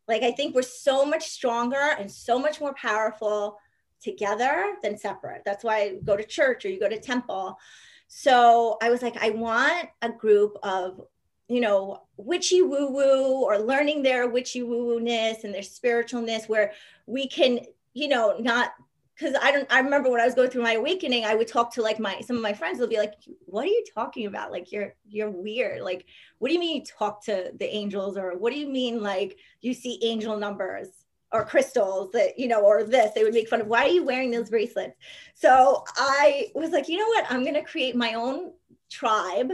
Like 0.06 0.22
i 0.22 0.30
think 0.30 0.54
we're 0.54 0.62
so 0.62 1.04
much 1.04 1.28
stronger 1.28 1.94
and 1.98 2.10
so 2.10 2.38
much 2.38 2.60
more 2.60 2.74
powerful 2.74 3.58
together 4.00 4.74
than 4.82 4.98
separate. 4.98 5.42
That's 5.44 5.64
why 5.64 5.76
i 5.76 5.98
go 6.04 6.16
to 6.16 6.24
church 6.24 6.64
or 6.64 6.68
you 6.68 6.78
go 6.78 6.88
to 6.88 7.00
temple. 7.00 7.58
So 8.06 8.78
i 8.82 8.90
was 8.90 9.02
like 9.02 9.16
i 9.16 9.30
want 9.30 9.88
a 10.02 10.10
group 10.10 10.56
of 10.62 11.00
you 11.48 11.60
know, 11.60 12.02
witchy 12.16 12.62
woo 12.62 12.90
woo 12.90 13.42
or 13.42 13.58
learning 13.58 14.02
their 14.02 14.28
witchy 14.28 14.62
woo 14.62 14.86
woo 14.86 15.00
ness 15.00 15.44
and 15.44 15.54
their 15.54 15.62
spiritualness 15.62 16.48
where 16.48 16.72
we 17.06 17.28
can, 17.28 17.60
you 17.92 18.08
know, 18.08 18.36
not 18.38 18.72
because 19.14 19.36
I 19.40 19.52
don't 19.52 19.72
I 19.72 19.80
remember 19.80 20.10
when 20.10 20.20
I 20.20 20.24
was 20.26 20.34
going 20.34 20.50
through 20.50 20.62
my 20.62 20.72
awakening, 20.72 21.24
I 21.24 21.34
would 21.34 21.46
talk 21.46 21.72
to 21.74 21.82
like 21.82 22.00
my 22.00 22.20
some 22.20 22.36
of 22.36 22.42
my 22.42 22.52
friends 22.52 22.80
will 22.80 22.88
be 22.88 22.96
like, 22.96 23.14
What 23.46 23.64
are 23.64 23.68
you 23.68 23.84
talking 23.94 24.26
about? 24.26 24.50
Like 24.50 24.72
you're 24.72 24.94
you're 25.06 25.30
weird. 25.30 25.82
Like, 25.82 26.06
what 26.38 26.48
do 26.48 26.54
you 26.54 26.60
mean 26.60 26.76
you 26.76 26.84
talk 26.84 27.24
to 27.26 27.52
the 27.58 27.72
angels? 27.72 28.16
Or 28.16 28.36
what 28.36 28.52
do 28.52 28.58
you 28.58 28.68
mean 28.68 29.02
like 29.02 29.38
you 29.60 29.74
see 29.74 30.00
angel 30.02 30.36
numbers 30.36 30.88
or 31.30 31.44
crystals 31.44 32.12
that, 32.12 32.38
you 32.38 32.48
know, 32.48 32.62
or 32.62 32.84
this? 32.84 33.12
They 33.14 33.22
would 33.22 33.34
make 33.34 33.48
fun 33.48 33.60
of 33.60 33.66
why 33.66 33.84
are 33.84 33.88
you 33.88 34.04
wearing 34.04 34.30
those 34.30 34.50
bracelets? 34.50 34.96
So 35.34 35.84
I 35.96 36.48
was 36.54 36.70
like, 36.70 36.88
you 36.88 36.98
know 36.98 37.08
what? 37.08 37.26
I'm 37.30 37.44
gonna 37.44 37.64
create 37.64 37.94
my 37.94 38.14
own 38.14 38.52
tribe 38.90 39.52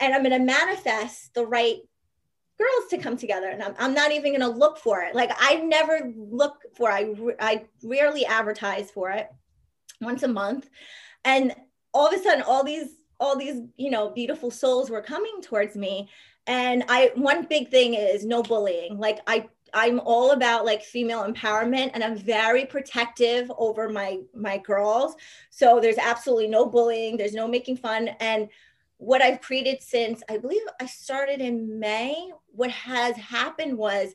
and 0.00 0.14
I'm 0.14 0.22
going 0.22 0.38
to 0.38 0.44
manifest 0.44 1.34
the 1.34 1.46
right 1.46 1.78
girls 2.60 2.90
to 2.90 2.98
come 2.98 3.16
together 3.16 3.48
and 3.48 3.62
I'm, 3.62 3.74
I'm 3.78 3.94
not 3.94 4.12
even 4.12 4.32
going 4.32 4.52
to 4.52 4.58
look 4.58 4.78
for 4.78 5.02
it. 5.02 5.14
Like 5.14 5.30
i 5.38 5.56
never 5.56 6.12
look 6.14 6.62
for 6.74 6.90
I, 6.90 7.14
I 7.38 7.64
rarely 7.82 8.26
advertise 8.26 8.90
for 8.90 9.10
it 9.10 9.28
once 10.00 10.22
a 10.22 10.28
month. 10.28 10.68
And 11.24 11.54
all 11.94 12.08
of 12.08 12.18
a 12.18 12.22
sudden 12.22 12.42
all 12.42 12.64
these 12.64 12.88
all 13.18 13.36
these 13.36 13.62
you 13.76 13.90
know 13.90 14.10
beautiful 14.10 14.50
souls 14.50 14.90
were 14.90 15.02
coming 15.02 15.40
towards 15.42 15.74
me. 15.76 16.08
And 16.46 16.84
i 16.88 17.12
one 17.14 17.44
big 17.44 17.68
thing 17.70 17.94
is 17.94 18.26
no 18.26 18.42
bullying. 18.42 18.98
Like 18.98 19.20
i 19.26 19.48
i'm 19.72 20.00
all 20.00 20.32
about 20.32 20.66
like 20.66 20.82
female 20.82 21.24
empowerment 21.24 21.92
and 21.94 22.02
i'm 22.02 22.16
very 22.16 22.66
protective 22.66 23.50
over 23.56 23.88
my 23.88 24.18
my 24.34 24.58
girls. 24.58 25.14
So 25.48 25.80
there's 25.80 25.98
absolutely 25.98 26.48
no 26.48 26.66
bullying. 26.66 27.16
There's 27.16 27.34
no 27.34 27.48
making 27.48 27.78
fun. 27.78 28.08
And 28.20 28.48
what 29.00 29.22
I've 29.22 29.40
created 29.40 29.82
since 29.82 30.22
I 30.28 30.36
believe 30.36 30.60
I 30.78 30.84
started 30.84 31.40
in 31.40 31.80
May, 31.80 32.30
what 32.52 32.70
has 32.70 33.16
happened 33.16 33.78
was 33.78 34.14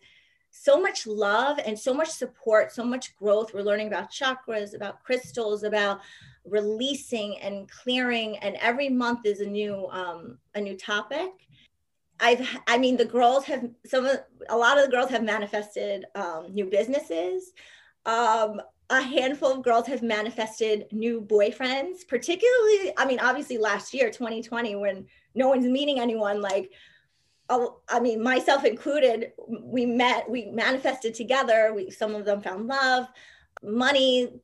so 0.52 0.80
much 0.80 1.08
love 1.08 1.60
and 1.66 1.78
so 1.78 1.92
much 1.92 2.10
support, 2.10 2.72
so 2.72 2.86
much 2.86 3.18
growth. 3.18 3.52
We're 3.52 3.64
learning 3.64 3.88
about 3.88 4.12
chakras, 4.12 4.76
about 4.76 5.04
crystals, 5.04 5.64
about 5.64 6.02
releasing 6.46 7.40
and 7.40 7.68
clearing, 7.68 8.38
and 8.38 8.58
every 8.58 8.88
month 8.90 9.26
is 9.26 9.42
a 9.42 9.48
new 9.48 9.88
um, 9.90 10.38
a 10.54 10.62
new 10.62 10.78
topic. 10.78 11.32
I've 12.20 12.48
I 12.68 12.78
mean 12.78 12.96
the 12.96 13.06
girls 13.06 13.44
have 13.46 13.68
some 13.88 14.06
of 14.06 14.20
a 14.50 14.56
lot 14.56 14.78
of 14.78 14.86
the 14.86 14.92
girls 14.92 15.10
have 15.10 15.24
manifested 15.24 16.06
um, 16.14 16.54
new 16.54 16.66
businesses. 16.66 17.54
Um, 18.06 18.62
a 18.90 19.02
handful 19.02 19.52
of 19.52 19.64
girls 19.64 19.88
have 19.88 20.04
manifested 20.04 20.86
new 20.92 21.22
boyfriends, 21.22 22.08
particularly, 22.08 22.94
I 22.98 23.06
mean, 23.06 23.20
obviously 23.20 23.58
last 23.58 23.94
year, 23.94 24.12
2020, 24.12 24.76
when 24.76 25.08
no 25.34 25.50
one's 25.50 25.66
meeting 25.66 26.00
anyone, 26.00 26.42
like, 26.42 26.72
I 27.50 28.00
mean, 28.00 28.24
myself 28.24 28.66
included, 28.66 29.32
we 29.48 29.86
met, 29.86 30.30
we 30.30 30.46
manifested 30.48 31.14
together. 31.14 31.74
We, 31.76 31.92
some 31.92 32.16
of 32.16 32.26
them 32.26 32.42
found 32.42 32.68
love, 32.68 33.08
money, 33.62 34.42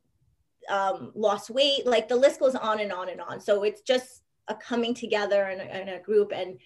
um, 0.68 1.10
lost 1.14 1.50
weight, 1.50 1.84
like 1.84 2.08
the 2.08 2.16
list 2.16 2.38
goes 2.38 2.54
on 2.54 2.78
and 2.78 2.92
on 2.92 3.08
and 3.08 3.20
on. 3.20 3.40
So 3.40 3.64
it's 3.64 3.80
just 3.80 4.22
a 4.48 4.54
coming 4.54 4.94
together 4.94 5.44
and 5.44 5.90
a 5.90 5.98
group 5.98 6.32
and, 6.32 6.58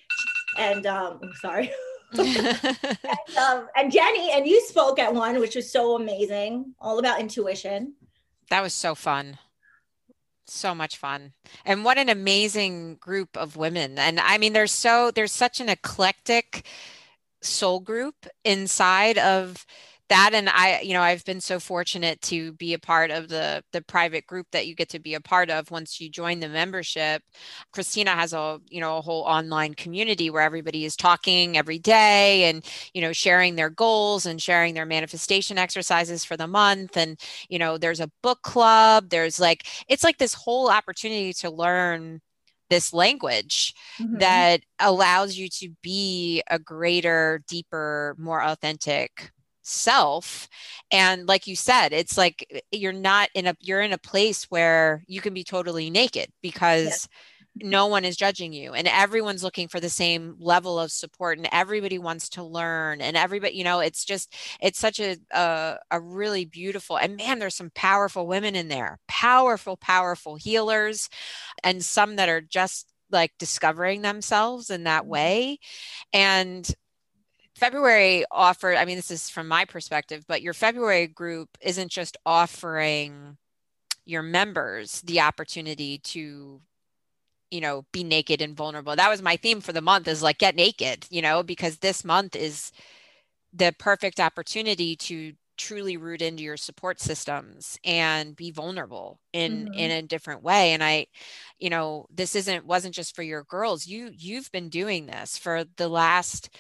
and 0.59 0.87
um, 0.87 1.21
I'm 1.23 1.35
sorry. 1.41 1.73
and, 2.19 3.37
um, 3.39 3.69
and 3.77 3.93
Jenny, 3.93 4.33
and 4.33 4.47
you 4.47 4.61
spoke 4.63 4.99
at 4.99 5.13
one, 5.15 5.39
which 5.39 5.57
was 5.57 5.71
so 5.71 5.97
amazing, 5.97 6.75
all 6.81 6.99
about 6.99 7.21
intuition. 7.21 7.95
That 8.51 8.63
was 8.63 8.75
so 8.75 8.95
fun. 8.95 9.39
So 10.47 10.75
much 10.75 10.97
fun. 10.97 11.33
And 11.65 11.85
what 11.85 11.99
an 11.99 12.09
amazing 12.09 12.97
group 12.97 13.37
of 13.37 13.57
women. 13.57 13.99
And 13.99 14.21
I 14.21 14.39
mean, 14.39 14.53
there's 14.53 14.71
so, 14.71 15.11
there's 15.11 15.33
such 15.33 15.61
an 15.61 15.69
eclectic 15.69 16.65
soul 17.43 17.81
group 17.81 18.27
inside 18.45 19.19
of 19.19 19.67
that 20.09 20.31
and 20.33 20.49
i 20.49 20.81
you 20.81 20.93
know 20.93 21.03
i've 21.03 21.25
been 21.25 21.41
so 21.41 21.59
fortunate 21.59 22.21
to 22.21 22.53
be 22.55 22.75
a 22.75 22.79
part 22.79 23.11
of 23.11 23.29
the 23.29 23.63
the 23.73 23.83
private 23.83 24.27
group 24.27 24.47
that 24.53 24.67
you 24.67 24.75
get 24.75 24.89
to 24.89 24.99
be 24.99 25.15
a 25.15 25.21
part 25.21 25.51
of 25.51 25.71
once 25.71 26.01
you 26.01 26.09
join 26.09 26.41
the 26.41 26.49
membership 26.49 27.23
christina 27.73 28.11
has 28.11 28.33
a 28.33 28.59
you 28.69 28.81
know 28.81 28.99
a 28.99 29.03
whole 29.03 29.23
online 29.23 29.75
community 29.75 30.31
where 30.31 30.43
everybody 30.43 30.85
is 30.85 30.97
talking 30.97 31.57
every 31.57 31.79
day 31.79 32.45
and 32.45 32.65
you 32.95 33.01
know 33.01 33.13
sharing 33.13 33.57
their 33.57 33.71
goals 33.71 34.27
and 34.27 34.41
sharing 34.41 34.75
their 34.75 34.87
manifestation 34.87 35.59
exercises 35.59 36.25
for 36.25 36.37
the 36.37 36.47
month 36.47 36.97
and 36.97 37.19
you 37.49 37.59
know 37.59 37.79
there's 37.79 38.01
a 38.01 38.11
book 38.23 38.43
club 38.43 39.09
there's 39.11 39.41
like 39.41 39.67
it's 39.89 40.05
like 40.05 40.19
this 40.19 40.35
whole 40.35 40.71
opportunity 40.71 41.33
to 41.33 41.51
learn 41.51 42.21
this 42.69 42.93
language 42.93 43.75
mm-hmm. 44.01 44.19
that 44.19 44.61
allows 44.81 45.37
you 45.37 45.49
to 45.49 45.71
be 45.83 46.43
a 46.51 46.59
greater, 46.59 47.43
deeper, 47.47 48.17
more 48.19 48.43
authentic 48.43 49.31
self 49.67 50.49
and 50.93 51.27
like 51.27 51.49
you 51.49 51.57
said 51.57 51.93
it's 51.93 52.17
like 52.17 52.47
eh, 52.51 52.61
you're 52.71 52.93
not 52.93 53.29
in 53.35 53.49
a 53.49 53.57
you're 53.61 53.81
in 53.81 53.93
a 53.93 53.99
place 53.99 54.45
where 54.45 55.03
you 55.09 55.21
can 55.21 55.35
be 55.35 55.43
totally 55.43 55.91
naked 55.91 56.29
because 56.41 57.09
yeah. 57.57 57.69
no 57.69 57.89
one 57.89 58.05
is 58.05 58.17
judging 58.17 58.53
you 58.53 58.75
and 58.75 58.87
everyone's 58.87 59.43
looking 59.43 59.67
for 59.67 59.81
the 59.81 59.89
same 59.89 60.37
level 60.39 60.79
of 60.79 60.93
support 60.93 61.37
and 61.37 61.49
everybody 61.51 61.99
wants 61.99 62.29
to 62.29 62.45
learn 62.45 63.01
and 63.01 63.17
everybody 63.17 63.57
you 63.57 63.65
know 63.65 63.81
it's 63.81 64.05
just 64.05 64.33
it's 64.61 64.79
such 64.79 65.01
a 65.01 65.17
a, 65.33 65.77
a 65.91 66.01
really 66.01 66.45
beautiful 66.45 66.97
and 66.97 67.17
man 67.17 67.41
there's 67.41 67.57
some 67.57 67.73
powerful 67.75 68.29
women 68.29 68.55
in 68.55 68.69
there 68.69 69.01
powerful 69.09 69.77
powerful 69.77 70.37
healers 70.37 71.09
and 71.65 71.85
some 71.85 72.15
that 72.15 72.29
are 72.29 72.41
just 72.41 72.87
like 73.11 73.33
discovering 73.39 74.03
themselves 74.03 74.71
in 74.71 74.85
that 74.85 75.03
mm-hmm. 75.03 75.11
way 75.11 75.59
and 76.13 76.73
February 77.57 78.25
offered, 78.31 78.77
I 78.77 78.85
mean, 78.85 78.97
this 78.97 79.11
is 79.11 79.31
from 79.31 79.49
my 79.49 79.65
perspective, 79.65 80.25
but 80.29 80.43
your 80.43 80.53
February 80.53 81.07
group 81.07 81.49
isn't 81.63 81.91
just 81.91 82.19
offering 82.27 83.39
your 84.05 84.23
members 84.23 85.01
the 85.01 85.21
opportunity 85.21 85.99
to 85.99 86.61
you 87.51 87.61
know 87.61 87.85
be 87.93 88.05
naked 88.05 88.43
and 88.43 88.57
vulnerable. 88.57 88.95
That 88.95 89.11
was 89.11 89.23
my 89.23 89.37
theme 89.37 89.61
for 89.61 89.73
the 89.73 89.81
month 89.81 90.07
is 90.07 90.23
like 90.23 90.39
get 90.39 90.55
naked 90.55 91.07
you 91.11 91.23
know 91.23 91.43
because 91.43 91.79
this 91.79 92.05
month 92.05 92.37
is 92.37 92.73
the 93.53 93.75
perfect 93.79 94.21
opportunity 94.21 94.97
to 94.97 95.33
truly 95.57 95.97
root 95.97 96.21
into 96.21 96.43
your 96.43 96.59
support 96.59 97.01
systems 97.01 97.79
and 97.85 98.37
be 98.37 98.51
vulnerable 98.51 99.19
in 99.33 99.67
mm-hmm. 99.67 99.75
in 99.75 99.91
a 99.91 100.03
different 100.03 100.43
way. 100.43 100.73
And 100.73 100.85
i 100.85 101.07
you 101.59 101.71
know 101.71 102.07
this 102.15 102.37
isn't 102.37 102.67
wasn't 102.67 102.95
just 102.95 103.17
for 103.17 103.23
your 103.23 103.45
girls. 103.45 103.87
You 103.87 104.11
you've 104.13 104.53
been 104.53 104.69
doing 104.69 105.07
this 105.07 105.39
for 105.39 105.65
the 105.77 105.89
last 105.89 106.51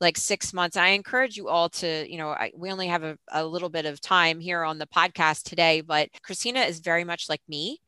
like 0.00 0.16
six 0.16 0.52
months. 0.52 0.76
I 0.76 0.88
encourage 0.88 1.36
you 1.36 1.48
all 1.48 1.68
to, 1.70 2.10
you 2.10 2.18
know, 2.18 2.30
I, 2.30 2.52
we 2.56 2.70
only 2.70 2.88
have 2.88 3.02
a, 3.02 3.16
a 3.32 3.44
little 3.44 3.68
bit 3.68 3.86
of 3.86 4.00
time 4.00 4.40
here 4.40 4.62
on 4.62 4.78
the 4.78 4.86
podcast 4.86 5.44
today, 5.44 5.80
but 5.80 6.08
Christina 6.22 6.60
is 6.60 6.80
very 6.80 7.04
much 7.04 7.28
like 7.28 7.40
me, 7.48 7.80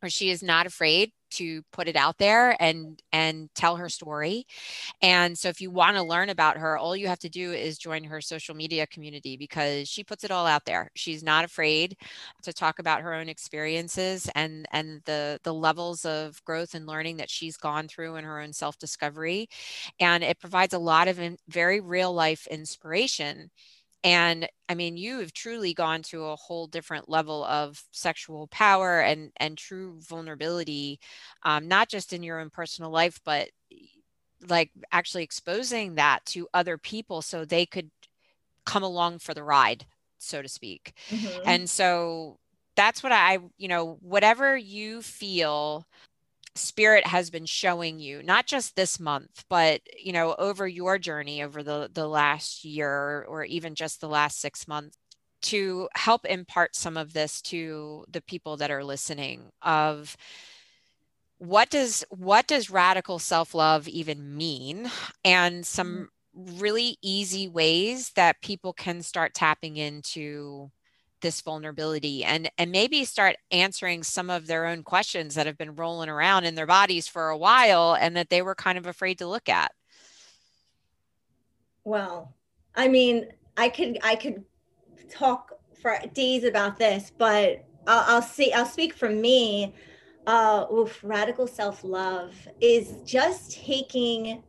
where 0.00 0.10
she 0.10 0.30
is 0.30 0.42
not 0.42 0.66
afraid 0.66 1.12
to 1.30 1.62
put 1.72 1.86
it 1.88 1.96
out 1.96 2.18
there 2.18 2.56
and 2.60 3.00
and 3.12 3.48
tell 3.54 3.76
her 3.76 3.88
story. 3.88 4.46
And 5.02 5.38
so 5.38 5.48
if 5.48 5.60
you 5.60 5.70
want 5.70 5.96
to 5.96 6.02
learn 6.02 6.28
about 6.30 6.58
her 6.58 6.76
all 6.76 6.96
you 6.96 7.08
have 7.08 7.18
to 7.20 7.28
do 7.28 7.52
is 7.52 7.78
join 7.78 8.04
her 8.04 8.20
social 8.20 8.54
media 8.54 8.86
community 8.86 9.36
because 9.36 9.88
she 9.88 10.04
puts 10.04 10.24
it 10.24 10.30
all 10.30 10.46
out 10.46 10.64
there. 10.64 10.90
She's 10.96 11.22
not 11.22 11.44
afraid 11.44 11.96
to 12.42 12.52
talk 12.52 12.78
about 12.78 13.02
her 13.02 13.14
own 13.14 13.28
experiences 13.28 14.28
and 14.34 14.66
and 14.72 15.02
the 15.06 15.38
the 15.44 15.54
levels 15.54 16.04
of 16.04 16.42
growth 16.44 16.74
and 16.74 16.86
learning 16.86 17.18
that 17.18 17.30
she's 17.30 17.56
gone 17.56 17.88
through 17.88 18.16
in 18.16 18.24
her 18.24 18.40
own 18.40 18.52
self 18.52 18.78
discovery 18.78 19.48
and 20.00 20.22
it 20.24 20.38
provides 20.40 20.74
a 20.74 20.78
lot 20.78 21.08
of 21.08 21.18
in, 21.18 21.36
very 21.48 21.80
real 21.80 22.12
life 22.12 22.46
inspiration 22.48 23.50
and 24.04 24.48
i 24.68 24.74
mean 24.74 24.96
you 24.96 25.20
have 25.20 25.32
truly 25.32 25.74
gone 25.74 26.02
to 26.02 26.24
a 26.24 26.36
whole 26.36 26.66
different 26.66 27.08
level 27.08 27.44
of 27.44 27.82
sexual 27.90 28.46
power 28.48 29.00
and 29.00 29.30
and 29.36 29.58
true 29.58 29.96
vulnerability 30.00 30.98
um, 31.44 31.68
not 31.68 31.88
just 31.88 32.12
in 32.12 32.22
your 32.22 32.40
own 32.40 32.50
personal 32.50 32.90
life 32.90 33.20
but 33.24 33.48
like 34.48 34.70
actually 34.90 35.22
exposing 35.22 35.96
that 35.96 36.24
to 36.24 36.48
other 36.54 36.78
people 36.78 37.20
so 37.20 37.44
they 37.44 37.66
could 37.66 37.90
come 38.64 38.82
along 38.82 39.18
for 39.18 39.34
the 39.34 39.42
ride 39.42 39.84
so 40.18 40.40
to 40.40 40.48
speak 40.48 40.94
mm-hmm. 41.10 41.42
and 41.44 41.68
so 41.68 42.38
that's 42.76 43.02
what 43.02 43.12
i 43.12 43.38
you 43.58 43.68
know 43.68 43.98
whatever 44.00 44.56
you 44.56 45.02
feel 45.02 45.86
spirit 46.56 47.06
has 47.06 47.30
been 47.30 47.46
showing 47.46 48.00
you 48.00 48.22
not 48.22 48.46
just 48.46 48.74
this 48.74 48.98
month 48.98 49.44
but 49.48 49.80
you 49.96 50.12
know 50.12 50.34
over 50.38 50.66
your 50.66 50.98
journey 50.98 51.42
over 51.42 51.62
the 51.62 51.88
the 51.92 52.08
last 52.08 52.64
year 52.64 53.24
or 53.28 53.44
even 53.44 53.74
just 53.74 54.00
the 54.00 54.08
last 54.08 54.40
6 54.40 54.66
months 54.66 54.96
to 55.42 55.88
help 55.94 56.26
impart 56.26 56.76
some 56.76 56.96
of 56.96 57.12
this 57.12 57.40
to 57.40 58.04
the 58.10 58.20
people 58.20 58.56
that 58.58 58.70
are 58.70 58.84
listening 58.84 59.50
of 59.62 60.16
what 61.38 61.70
does 61.70 62.04
what 62.10 62.46
does 62.46 62.68
radical 62.68 63.18
self-love 63.18 63.88
even 63.88 64.36
mean 64.36 64.90
and 65.24 65.64
some 65.64 66.10
mm-hmm. 66.36 66.58
really 66.60 66.98
easy 67.00 67.48
ways 67.48 68.10
that 68.16 68.42
people 68.42 68.72
can 68.72 69.02
start 69.02 69.32
tapping 69.34 69.76
into 69.76 70.70
this 71.20 71.40
vulnerability 71.40 72.24
and 72.24 72.50
and 72.58 72.70
maybe 72.70 73.04
start 73.04 73.36
answering 73.50 74.02
some 74.02 74.30
of 74.30 74.46
their 74.46 74.66
own 74.66 74.82
questions 74.82 75.34
that 75.34 75.46
have 75.46 75.58
been 75.58 75.74
rolling 75.74 76.08
around 76.08 76.44
in 76.44 76.54
their 76.54 76.66
bodies 76.66 77.08
for 77.08 77.28
a 77.28 77.36
while 77.36 77.96
and 78.00 78.16
that 78.16 78.30
they 78.30 78.42
were 78.42 78.54
kind 78.54 78.78
of 78.78 78.86
afraid 78.86 79.18
to 79.18 79.26
look 79.26 79.48
at. 79.48 79.72
Well 81.84 82.34
i 82.76 82.88
mean 82.88 83.26
i 83.56 83.68
could 83.68 83.98
i 84.02 84.14
could 84.14 84.44
talk 85.10 85.52
for 85.82 85.98
days 86.14 86.44
about 86.44 86.78
this 86.78 87.10
but 87.18 87.64
i'll, 87.86 88.16
I'll 88.16 88.22
see 88.22 88.52
i'll 88.52 88.66
speak 88.66 88.94
from 88.94 89.20
me. 89.20 89.74
Uh 90.26 90.66
oof, 90.72 91.00
radical 91.02 91.46
self-love 91.46 92.34
is 92.60 92.94
just 93.04 93.52
taking 93.52 94.42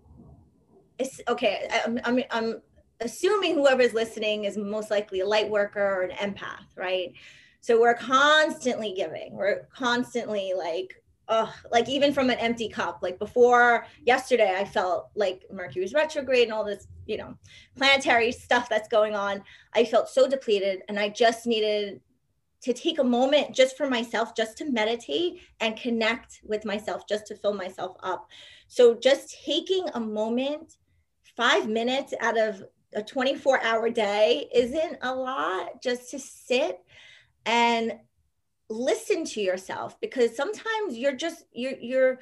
it's 1.00 1.22
okay 1.28 1.68
I'm, 1.86 2.00
I'm, 2.04 2.24
I'm 2.30 2.62
assuming 3.02 3.56
whoever's 3.56 3.94
listening 3.94 4.46
is 4.46 4.58
most 4.58 4.92
likely 4.92 5.20
a 5.20 5.28
light 5.28 5.50
worker 5.50 5.82
or 5.82 6.02
an 6.04 6.16
empath, 6.18 6.76
right? 6.76 7.14
So 7.60 7.80
we're 7.80 7.96
constantly 7.96 8.94
giving. 8.96 9.34
We're 9.34 9.68
constantly 9.74 10.54
like, 10.58 10.96
oh, 11.28 11.54
like 11.72 11.88
even 11.90 12.14
from 12.14 12.30
an 12.30 12.40
empty 12.40 12.70
cup. 12.70 13.00
Like 13.02 13.20
before 13.20 13.86
yesterday, 14.04 14.56
I 14.58 14.66
felt 14.66 15.10
like 15.16 15.46
Mercury's 15.52 15.94
retrograde 15.94 16.46
and 16.46 16.54
all 16.54 16.66
this, 16.66 16.88
you 17.06 17.18
know, 17.18 17.36
planetary 17.76 18.32
stuff 18.32 18.68
that's 18.70 18.88
going 18.88 19.16
on. 19.16 19.44
I 19.74 19.86
felt 19.86 20.10
so 20.10 20.28
depleted 20.28 20.82
and 20.90 21.00
I 21.00 21.10
just 21.10 21.46
needed 21.46 22.02
to 22.62 22.74
take 22.74 23.00
a 23.00 23.04
moment 23.04 23.56
just 23.56 23.76
for 23.76 23.90
myself, 23.90 24.36
just 24.36 24.58
to 24.58 24.66
meditate 24.66 25.42
and 25.60 25.76
connect 25.76 26.42
with 26.44 26.64
myself, 26.64 27.08
just 27.08 27.26
to 27.28 27.36
fill 27.36 27.54
myself 27.54 27.96
up. 28.04 28.30
So 28.68 28.96
just 28.96 29.36
taking 29.44 29.88
a 29.94 30.00
moment, 30.00 30.78
five 31.36 31.68
minutes 31.68 32.14
out 32.20 32.38
of 32.38 32.64
a 32.93 33.01
24 33.01 33.62
hour 33.63 33.89
day 33.89 34.49
isn't 34.54 34.97
a 35.01 35.13
lot 35.13 35.82
just 35.82 36.12
to 36.12 36.19
sit 36.19 36.80
and 37.45 37.93
listen 38.69 39.25
to 39.25 39.41
yourself 39.41 39.99
because 39.99 40.36
sometimes 40.36 40.97
you're 40.97 41.15
just 41.15 41.45
you're 41.51 41.77
you're 41.80 42.19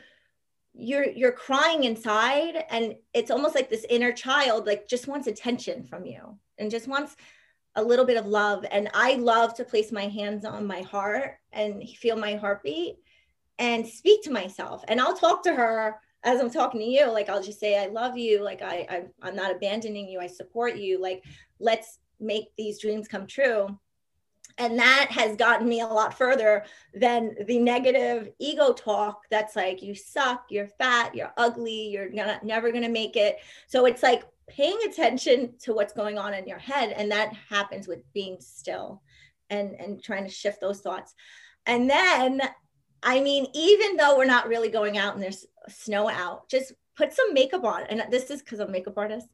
you're 0.74 1.10
you're 1.10 1.32
crying 1.32 1.84
inside 1.84 2.64
and 2.70 2.96
it's 3.14 3.32
almost 3.32 3.56
like 3.56 3.70
this 3.70 3.86
inner 3.90 4.12
child 4.12 4.66
like 4.66 4.88
just 4.88 5.08
wants 5.08 5.28
attention 5.28 5.84
from 5.84 6.06
you 6.06 6.38
and 6.58 6.72
just 6.72 6.88
wants 6.88 7.16
a 7.76 7.84
little 7.84 8.06
bit 8.06 8.18
of 8.18 8.26
love. 8.26 8.66
And 8.72 8.90
i 8.94 9.16
love 9.16 9.54
to 9.56 9.64
place 9.64 9.92
my 9.92 10.08
hands 10.08 10.46
on 10.46 10.66
my 10.66 10.82
heart 10.82 11.38
and 11.52 11.88
feel 11.90 12.16
my 12.16 12.36
heartbeat 12.36 12.98
and 13.58 13.86
speak 13.86 14.24
to 14.24 14.32
myself. 14.32 14.84
And 14.88 15.00
i'll 15.00 15.16
talk 15.16 15.44
to 15.44 15.54
her 15.54 16.00
as 16.24 16.40
I'm 16.40 16.50
talking 16.52 16.82
to 16.82 16.86
you, 16.86 17.12
like 17.12 17.30
I'll 17.30 17.42
just 17.42 17.60
say, 17.60 17.78
I 17.82 17.88
love 17.88 18.18
you. 18.18 18.44
Like 18.44 18.62
I, 18.62 18.86
I 18.90 19.04
I'm 19.22 19.36
not 19.36 19.52
abandoning 19.56 20.08
you. 20.10 20.20
I 20.20 20.28
support 20.28 20.76
you. 20.76 21.02
Like 21.02 21.24
let's 21.60 22.00
make 22.20 22.48
these 22.58 22.80
dreams 22.80 23.08
come 23.08 23.26
true. 23.28 23.80
and 24.60 24.78
that 24.78 25.08
has 25.10 25.38
gotten 25.38 25.68
me 25.68 25.80
a 25.80 25.88
lot 25.88 26.16
further 26.18 26.66
than 26.94 27.34
the 27.48 27.58
negative 27.58 28.30
ego 28.40 28.74
talk 28.74 29.22
that's 29.32 29.56
like 29.56 29.82
you 29.82 29.96
suck 29.96 30.46
you're 30.50 30.68
fat 30.68 31.16
you're 31.16 31.34
ugly 31.38 31.88
you're 31.88 32.10
gonna, 32.10 32.40
never 32.44 32.72
gonna 32.72 32.90
make 32.90 33.16
it 33.16 33.38
so 33.68 33.86
it's 33.86 34.04
like 34.04 34.24
paying 34.48 34.78
attention 34.88 35.54
to 35.60 35.74
what's 35.74 35.94
going 35.94 36.18
on 36.18 36.34
in 36.34 36.48
your 36.48 36.60
head 36.60 36.92
and 36.92 37.12
that 37.12 37.34
happens 37.50 37.88
with 37.88 38.00
being 38.14 38.38
still 38.40 39.02
and 39.50 39.74
and 39.76 40.04
trying 40.04 40.26
to 40.26 40.30
shift 40.30 40.60
those 40.60 40.82
thoughts 40.82 41.16
and 41.66 41.90
then 41.90 42.42
i 43.04 43.20
mean 43.20 43.48
even 43.54 43.96
though 43.96 44.18
we're 44.18 44.26
not 44.26 44.48
really 44.48 44.70
going 44.70 44.98
out 44.98 45.14
and 45.14 45.24
there's 45.24 45.46
snow 45.68 46.10
out. 46.10 46.50
Just 46.50 46.74
put 46.96 47.14
some 47.14 47.34
makeup 47.34 47.64
on 47.64 47.84
and 47.84 48.04
this 48.12 48.30
is 48.30 48.42
because 48.42 48.60
i'm 48.60 48.68
a 48.68 48.72
makeup 48.72 48.98
artist 48.98 49.30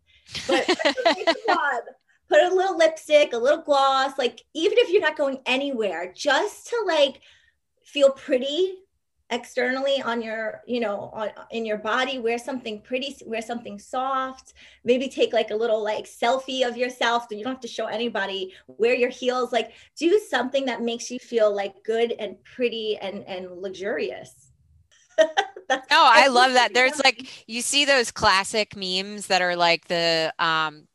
but 0.47 0.69
on. 1.49 1.81
Put 2.27 2.41
a 2.43 2.55
little 2.55 2.75
lipstick, 2.75 3.33
a 3.33 3.38
little 3.38 3.61
gloss, 3.61 4.17
like 4.17 4.41
even 4.55 4.79
if 4.79 4.89
you're 4.89 5.01
not 5.01 5.15
going 5.15 5.39
anywhere, 5.45 6.11
just 6.15 6.67
to 6.67 6.83
like 6.88 7.21
feel 7.83 8.09
pretty 8.11 8.79
externally 9.31 10.01
on 10.03 10.21
your 10.21 10.61
you 10.67 10.79
know 10.79 11.09
on 11.11 11.29
in 11.49 11.65
your 11.65 11.79
body 11.79 12.19
wear 12.19 12.38
something 12.38 12.79
pretty 12.81 13.15
wear 13.27 13.43
something 13.43 13.77
soft. 13.77 14.53
Maybe 14.83 15.07
take 15.07 15.33
like 15.33 15.51
a 15.51 15.55
little 15.55 15.83
like 15.83 16.05
selfie 16.05 16.67
of 16.67 16.75
yourself 16.75 17.27
so 17.29 17.35
you 17.35 17.43
don't 17.43 17.53
have 17.53 17.61
to 17.61 17.67
show 17.67 17.85
anybody. 17.85 18.53
Wear 18.67 18.95
your 18.95 19.09
heels 19.09 19.51
like 19.51 19.73
do 19.95 20.19
something 20.27 20.65
that 20.65 20.81
makes 20.81 21.11
you 21.11 21.19
feel 21.19 21.55
like 21.55 21.83
good 21.83 22.13
and 22.13 22.43
pretty 22.43 22.97
and 22.97 23.23
and 23.27 23.51
luxurious 23.51 24.51
oh 25.69 25.80
i 25.91 26.28
love 26.28 26.54
that 26.54 26.73
there's 26.73 26.99
like 27.04 27.47
you 27.47 27.62
see 27.62 27.86
those 27.86 28.12
classic 28.12 28.75
memes 28.75 29.28
that 29.28 29.41
are 29.41 29.56
like 29.56 29.88
the 29.88 30.34
um 30.39 30.88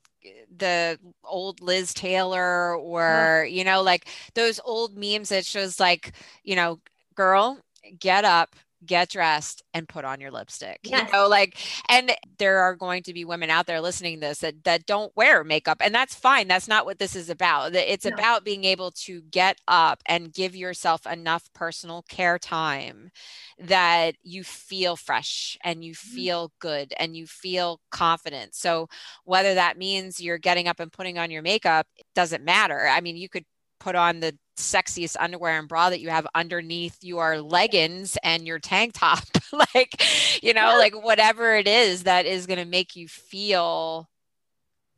the 0.56 0.98
old 1.24 1.60
Liz 1.62 1.94
Taylor 1.94 2.76
or 2.76 3.46
yeah. 3.46 3.56
you 3.56 3.64
know 3.64 3.82
like 3.82 4.06
those 4.34 4.60
old 4.64 4.96
memes 4.96 5.30
that 5.30 5.46
shows 5.46 5.80
like 5.80 6.12
you 6.44 6.54
know 6.54 6.78
girl 7.14 7.58
get 7.98 8.24
up 8.24 8.54
get 8.84 9.10
dressed 9.10 9.62
and 9.74 9.88
put 9.88 10.04
on 10.04 10.20
your 10.20 10.30
lipstick 10.30 10.80
yes. 10.84 11.06
you 11.06 11.12
know 11.12 11.28
like 11.28 11.56
and 11.88 12.12
there 12.38 12.60
are 12.60 12.74
going 12.74 13.02
to 13.02 13.12
be 13.12 13.24
women 13.24 13.50
out 13.50 13.66
there 13.66 13.80
listening 13.80 14.20
to 14.20 14.28
this 14.28 14.38
that, 14.38 14.64
that 14.64 14.86
don't 14.86 15.14
wear 15.16 15.44
makeup 15.44 15.78
and 15.80 15.94
that's 15.94 16.14
fine 16.14 16.48
that's 16.48 16.68
not 16.68 16.86
what 16.86 16.98
this 16.98 17.14
is 17.14 17.28
about 17.28 17.74
it's 17.74 18.06
no. 18.06 18.12
about 18.12 18.44
being 18.44 18.64
able 18.64 18.90
to 18.90 19.20
get 19.30 19.58
up 19.68 20.02
and 20.06 20.32
give 20.32 20.56
yourself 20.56 21.06
enough 21.06 21.52
personal 21.52 22.02
care 22.08 22.38
time 22.38 23.10
that 23.58 24.14
you 24.22 24.42
feel 24.42 24.96
fresh 24.96 25.58
and 25.62 25.84
you 25.84 25.92
mm-hmm. 25.92 26.14
feel 26.16 26.52
good 26.58 26.94
and 26.98 27.16
you 27.16 27.26
feel 27.26 27.80
confident 27.90 28.54
so 28.54 28.88
whether 29.24 29.54
that 29.54 29.76
means 29.76 30.20
you're 30.20 30.38
getting 30.38 30.68
up 30.68 30.80
and 30.80 30.92
putting 30.92 31.18
on 31.18 31.30
your 31.30 31.42
makeup 31.42 31.86
it 31.96 32.06
doesn't 32.14 32.44
matter 32.44 32.88
i 32.88 33.00
mean 33.00 33.16
you 33.16 33.28
could 33.28 33.44
put 33.80 33.94
on 33.96 34.20
the 34.20 34.36
sexiest 34.60 35.16
underwear 35.18 35.58
and 35.58 35.68
bra 35.68 35.90
that 35.90 36.00
you 36.00 36.10
have 36.10 36.26
underneath 36.34 36.96
your 37.02 37.40
leggings 37.40 38.16
and 38.22 38.46
your 38.46 38.58
tank 38.58 38.92
top. 38.94 39.24
Like 39.74 40.00
you 40.44 40.54
know 40.54 40.76
like 40.78 40.94
whatever 41.02 41.56
it 41.56 41.66
is 41.66 42.04
that 42.04 42.24
is 42.24 42.46
going 42.46 42.60
to 42.60 42.64
make 42.64 42.94
you 42.94 43.08
feel 43.08 44.08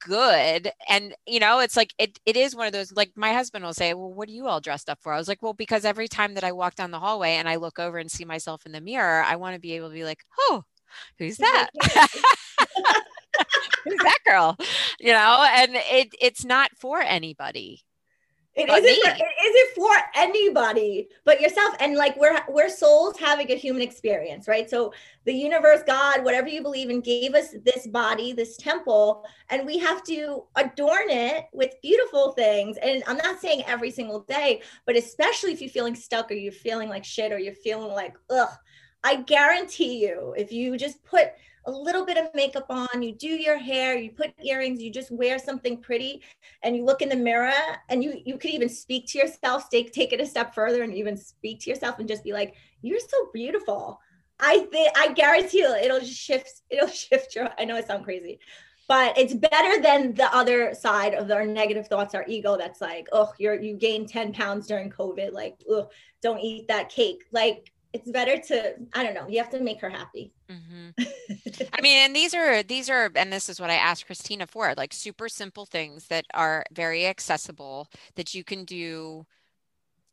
good. 0.06 0.70
And 0.90 1.14
you 1.26 1.40
know 1.40 1.60
it's 1.60 1.74
like 1.74 1.94
it, 1.96 2.18
it 2.26 2.36
is 2.36 2.54
one 2.54 2.66
of 2.66 2.74
those 2.74 2.92
like 2.92 3.12
my 3.16 3.32
husband 3.32 3.64
will 3.64 3.72
say 3.72 3.94
well 3.94 4.12
what 4.12 4.28
are 4.28 4.32
you 4.32 4.48
all 4.48 4.60
dressed 4.60 4.90
up 4.90 4.98
for? 5.00 5.14
I 5.14 5.16
was 5.16 5.26
like 5.26 5.42
well 5.42 5.54
because 5.54 5.86
every 5.86 6.06
time 6.06 6.34
that 6.34 6.44
i 6.44 6.52
walk 6.52 6.74
down 6.74 6.90
the 6.90 7.00
hallway 7.00 7.32
and 7.36 7.48
i 7.48 7.56
look 7.56 7.78
over 7.78 7.96
and 7.96 8.10
see 8.10 8.26
myself 8.26 8.66
in 8.66 8.72
the 8.72 8.80
mirror 8.82 9.22
i 9.22 9.36
want 9.36 9.54
to 9.54 9.60
be 9.60 9.72
able 9.72 9.88
to 9.88 9.94
be 9.94 10.04
like 10.04 10.22
oh 10.38 10.64
who's 11.18 11.38
that 11.38 11.70
who's 13.84 13.98
that 13.98 14.18
girl? 14.24 14.56
You 15.00 15.12
know? 15.12 15.46
And 15.56 15.72
it 15.74 16.14
it's 16.20 16.44
not 16.44 16.70
for 16.76 17.00
anybody 17.00 17.82
it 18.54 18.68
isn't, 18.68 19.16
for, 19.16 19.24
it 19.24 19.46
isn't 19.46 19.74
for 19.74 19.94
anybody 20.14 21.08
but 21.24 21.40
yourself. 21.40 21.74
And 21.80 21.96
like 21.96 22.16
we're 22.18 22.38
we're 22.48 22.68
souls 22.68 23.18
having 23.18 23.50
a 23.50 23.54
human 23.54 23.80
experience, 23.80 24.46
right? 24.46 24.68
So 24.68 24.92
the 25.24 25.32
universe, 25.32 25.80
God, 25.86 26.22
whatever 26.22 26.48
you 26.48 26.62
believe 26.62 26.90
in, 26.90 27.00
gave 27.00 27.34
us 27.34 27.54
this 27.64 27.86
body, 27.86 28.32
this 28.32 28.56
temple, 28.56 29.24
and 29.48 29.64
we 29.64 29.78
have 29.78 30.02
to 30.04 30.44
adorn 30.56 31.08
it 31.08 31.46
with 31.52 31.74
beautiful 31.80 32.32
things. 32.32 32.76
And 32.76 33.02
I'm 33.06 33.16
not 33.18 33.40
saying 33.40 33.64
every 33.66 33.90
single 33.90 34.20
day, 34.20 34.62
but 34.84 34.96
especially 34.96 35.52
if 35.52 35.60
you're 35.60 35.70
feeling 35.70 35.94
stuck 35.94 36.30
or 36.30 36.34
you're 36.34 36.52
feeling 36.52 36.88
like 36.88 37.04
shit 37.04 37.32
or 37.32 37.38
you're 37.38 37.54
feeling 37.54 37.92
like, 37.92 38.14
ugh, 38.30 38.50
I 39.04 39.22
guarantee 39.22 39.98
you, 40.04 40.34
if 40.36 40.52
you 40.52 40.76
just 40.76 41.02
put 41.04 41.32
a 41.66 41.70
little 41.70 42.04
bit 42.04 42.16
of 42.16 42.34
makeup 42.34 42.66
on, 42.68 43.02
you 43.02 43.12
do 43.12 43.28
your 43.28 43.56
hair, 43.56 43.96
you 43.96 44.10
put 44.10 44.32
earrings, 44.42 44.82
you 44.82 44.90
just 44.90 45.10
wear 45.10 45.38
something 45.38 45.80
pretty 45.80 46.22
and 46.62 46.76
you 46.76 46.84
look 46.84 47.02
in 47.02 47.08
the 47.08 47.16
mirror 47.16 47.52
and 47.88 48.02
you 48.02 48.20
you 48.24 48.36
could 48.36 48.50
even 48.50 48.68
speak 48.68 49.06
to 49.08 49.18
yourself, 49.18 49.70
take 49.70 49.92
take 49.92 50.12
it 50.12 50.20
a 50.20 50.26
step 50.26 50.54
further 50.54 50.82
and 50.82 50.94
even 50.94 51.16
speak 51.16 51.60
to 51.60 51.70
yourself 51.70 51.98
and 51.98 52.08
just 52.08 52.24
be 52.24 52.32
like, 52.32 52.54
you're 52.82 53.00
so 53.00 53.28
beautiful. 53.32 54.00
I 54.40 54.66
think 54.72 54.90
I 54.96 55.12
guarantee 55.12 55.58
you 55.58 55.74
it'll 55.74 56.00
just 56.00 56.18
shift, 56.18 56.62
it'll 56.70 56.88
shift 57.04 57.34
your 57.34 57.50
I 57.58 57.64
know 57.64 57.76
it 57.76 57.86
sounds 57.86 58.04
crazy, 58.04 58.40
but 58.88 59.16
it's 59.16 59.34
better 59.34 59.80
than 59.80 60.14
the 60.14 60.34
other 60.34 60.74
side 60.74 61.14
of 61.14 61.30
our 61.30 61.46
negative 61.46 61.86
thoughts, 61.88 62.14
our 62.14 62.24
ego 62.28 62.56
that's 62.56 62.80
like, 62.80 63.08
oh, 63.12 63.32
you're 63.38 63.60
you 63.60 63.74
gained 63.74 64.08
10 64.08 64.32
pounds 64.32 64.66
during 64.66 64.90
COVID, 64.90 65.32
like, 65.32 65.62
oh, 65.70 65.88
don't 66.20 66.40
eat 66.40 66.68
that 66.68 66.88
cake. 66.88 67.24
Like 67.32 67.71
it's 67.92 68.10
better 68.10 68.38
to 68.38 68.74
i 68.94 69.02
don't 69.02 69.14
know 69.14 69.28
you 69.28 69.38
have 69.38 69.50
to 69.50 69.60
make 69.60 69.80
her 69.80 69.90
happy. 69.90 70.32
Mm-hmm. 70.50 70.90
i 71.72 71.80
mean 71.80 71.98
and 71.98 72.16
these 72.16 72.34
are 72.34 72.62
these 72.62 72.88
are 72.88 73.10
and 73.14 73.32
this 73.32 73.48
is 73.48 73.60
what 73.60 73.70
i 73.70 73.74
asked 73.74 74.06
christina 74.06 74.46
for 74.46 74.74
like 74.76 74.92
super 74.92 75.28
simple 75.28 75.66
things 75.66 76.06
that 76.08 76.24
are 76.34 76.64
very 76.72 77.06
accessible 77.06 77.88
that 78.16 78.34
you 78.34 78.44
can 78.44 78.64
do 78.64 79.26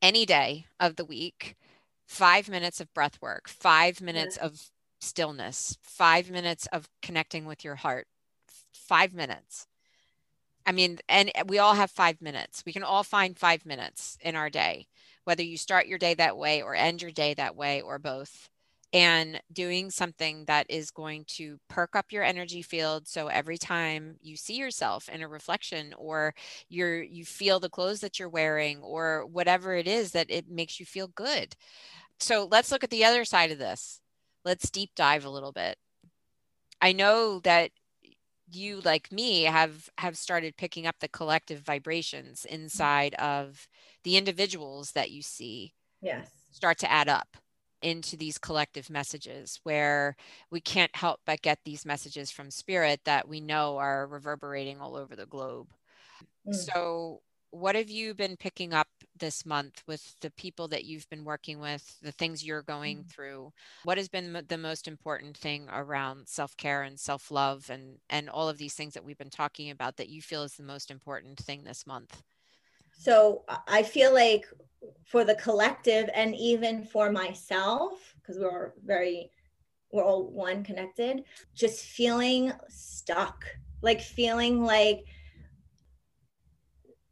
any 0.01 0.25
day 0.25 0.65
of 0.79 0.95
the 0.95 1.05
week. 1.05 1.55
Five 2.07 2.49
minutes 2.49 2.81
of 2.81 2.93
breath 2.93 3.21
work 3.21 3.47
five 3.47 4.01
minutes 4.01 4.37
yeah. 4.39 4.47
of 4.47 4.71
stillness 4.99 5.77
five 5.81 6.29
minutes 6.29 6.67
of 6.73 6.89
connecting 7.01 7.45
with 7.45 7.63
your 7.63 7.75
heart. 7.75 8.07
Five 8.73 9.13
minutes. 9.13 9.67
I 10.65 10.71
mean 10.71 10.97
and 11.07 11.31
we 11.47 11.59
all 11.59 11.75
have 11.75 11.91
five 11.91 12.21
minutes. 12.21 12.63
We 12.65 12.73
can 12.73 12.83
all 12.83 13.03
find 13.03 13.37
five 13.37 13.65
minutes 13.65 14.17
in 14.21 14.35
our 14.35 14.49
day 14.49 14.87
whether 15.29 15.43
you 15.43 15.57
start 15.57 15.85
your 15.85 15.99
day 15.99 16.15
that 16.15 16.37
way 16.37 16.63
or 16.63 16.73
end 16.73 17.03
your 17.03 17.11
day 17.11 17.35
that 17.35 17.55
way 17.55 17.81
or 17.81 17.99
both 17.99 18.49
and 18.93 19.39
doing 19.53 19.91
something 19.91 20.43
that 20.45 20.65
is 20.71 20.89
going 20.89 21.23
to 21.27 21.59
perk 21.69 21.95
up 21.95 22.11
your 22.11 22.23
energy 22.23 22.63
field. 22.63 23.07
So 23.07 23.27
every 23.27 23.59
time 23.59 24.15
you 24.23 24.35
see 24.35 24.55
yourself 24.55 25.07
in 25.07 25.21
a 25.21 25.27
reflection 25.27 25.93
or 25.99 26.33
you're 26.67 27.03
you 27.03 27.25
feel 27.25 27.59
the 27.59 27.69
clothes 27.69 27.99
that 27.99 28.17
you're 28.17 28.27
wearing 28.27 28.79
or 28.79 29.23
whatever 29.27 29.75
it 29.75 29.87
is 29.87 30.13
that 30.13 30.31
it 30.31 30.49
makes 30.49 30.79
you 30.79 30.87
feel 30.87 31.09
good. 31.09 31.55
So 32.19 32.47
let's 32.49 32.71
look 32.71 32.83
at 32.83 32.89
the 32.89 33.05
other 33.05 33.23
side 33.23 33.51
of 33.51 33.59
this. 33.59 34.01
Let's 34.43 34.71
deep 34.71 34.89
dive 34.95 35.25
a 35.25 35.29
little 35.29 35.51
bit. 35.51 35.77
I 36.81 36.93
know 36.93 37.39
that 37.41 37.69
you 38.51 38.81
like 38.81 39.11
me 39.11 39.43
have 39.43 39.89
have 39.97 40.17
started 40.17 40.57
picking 40.57 40.87
up 40.87 40.95
the 40.99 41.07
collective 41.07 41.59
vibrations 41.59 42.45
inside 42.45 43.13
of 43.15 43.67
the 44.03 44.17
individuals 44.17 44.91
that 44.91 45.11
you 45.11 45.21
see 45.21 45.73
yes. 46.01 46.29
start 46.51 46.77
to 46.79 46.91
add 46.91 47.07
up 47.07 47.37
into 47.81 48.17
these 48.17 48.37
collective 48.37 48.89
messages 48.89 49.59
where 49.63 50.15
we 50.51 50.59
can't 50.59 50.93
help 50.95 51.19
but 51.25 51.41
get 51.41 51.59
these 51.63 51.85
messages 51.85 52.29
from 52.29 52.51
spirit 52.51 52.99
that 53.05 53.27
we 53.27 53.39
know 53.39 53.77
are 53.77 54.07
reverberating 54.07 54.79
all 54.79 54.95
over 54.95 55.15
the 55.15 55.25
globe. 55.25 55.67
Mm. 56.47 56.53
so 56.53 57.21
what 57.51 57.75
have 57.75 57.89
you 57.89 58.13
been 58.13 58.37
picking 58.37 58.73
up 58.73 58.87
this 59.17 59.45
month 59.45 59.83
with 59.87 60.15
the 60.21 60.31
people 60.31 60.67
that 60.69 60.85
you've 60.85 61.09
been 61.09 61.25
working 61.25 61.59
with, 61.59 61.97
the 62.01 62.11
things 62.11 62.45
you're 62.45 62.61
going 62.61 62.99
mm. 62.99 63.09
through? 63.09 63.51
What 63.83 63.97
has 63.97 64.07
been 64.07 64.45
the 64.47 64.57
most 64.57 64.87
important 64.87 65.35
thing 65.37 65.67
around 65.71 66.27
self-care 66.27 66.83
and 66.83 66.99
self-love 66.99 67.69
and 67.69 67.97
and 68.09 68.29
all 68.29 68.49
of 68.49 68.57
these 68.57 68.73
things 68.73 68.93
that 68.93 69.03
we've 69.03 69.17
been 69.17 69.29
talking 69.29 69.71
about 69.71 69.97
that 69.97 70.09
you 70.09 70.21
feel 70.21 70.43
is 70.43 70.53
the 70.53 70.63
most 70.63 70.91
important 70.91 71.37
thing 71.39 71.63
this 71.63 71.87
month? 71.87 72.21
So 72.97 73.43
I 73.67 73.83
feel 73.83 74.13
like 74.13 74.45
for 75.05 75.23
the 75.23 75.35
collective 75.35 76.09
and 76.13 76.35
even 76.35 76.83
for 76.83 77.11
myself, 77.11 78.13
because 78.21 78.39
we're 78.39 78.73
very 78.85 79.31
we're 79.91 80.03
all 80.03 80.29
one 80.29 80.63
connected, 80.63 81.23
just 81.55 81.85
feeling 81.85 82.51
stuck, 82.67 83.43
like 83.81 84.01
feeling 84.01 84.63
like 84.63 85.05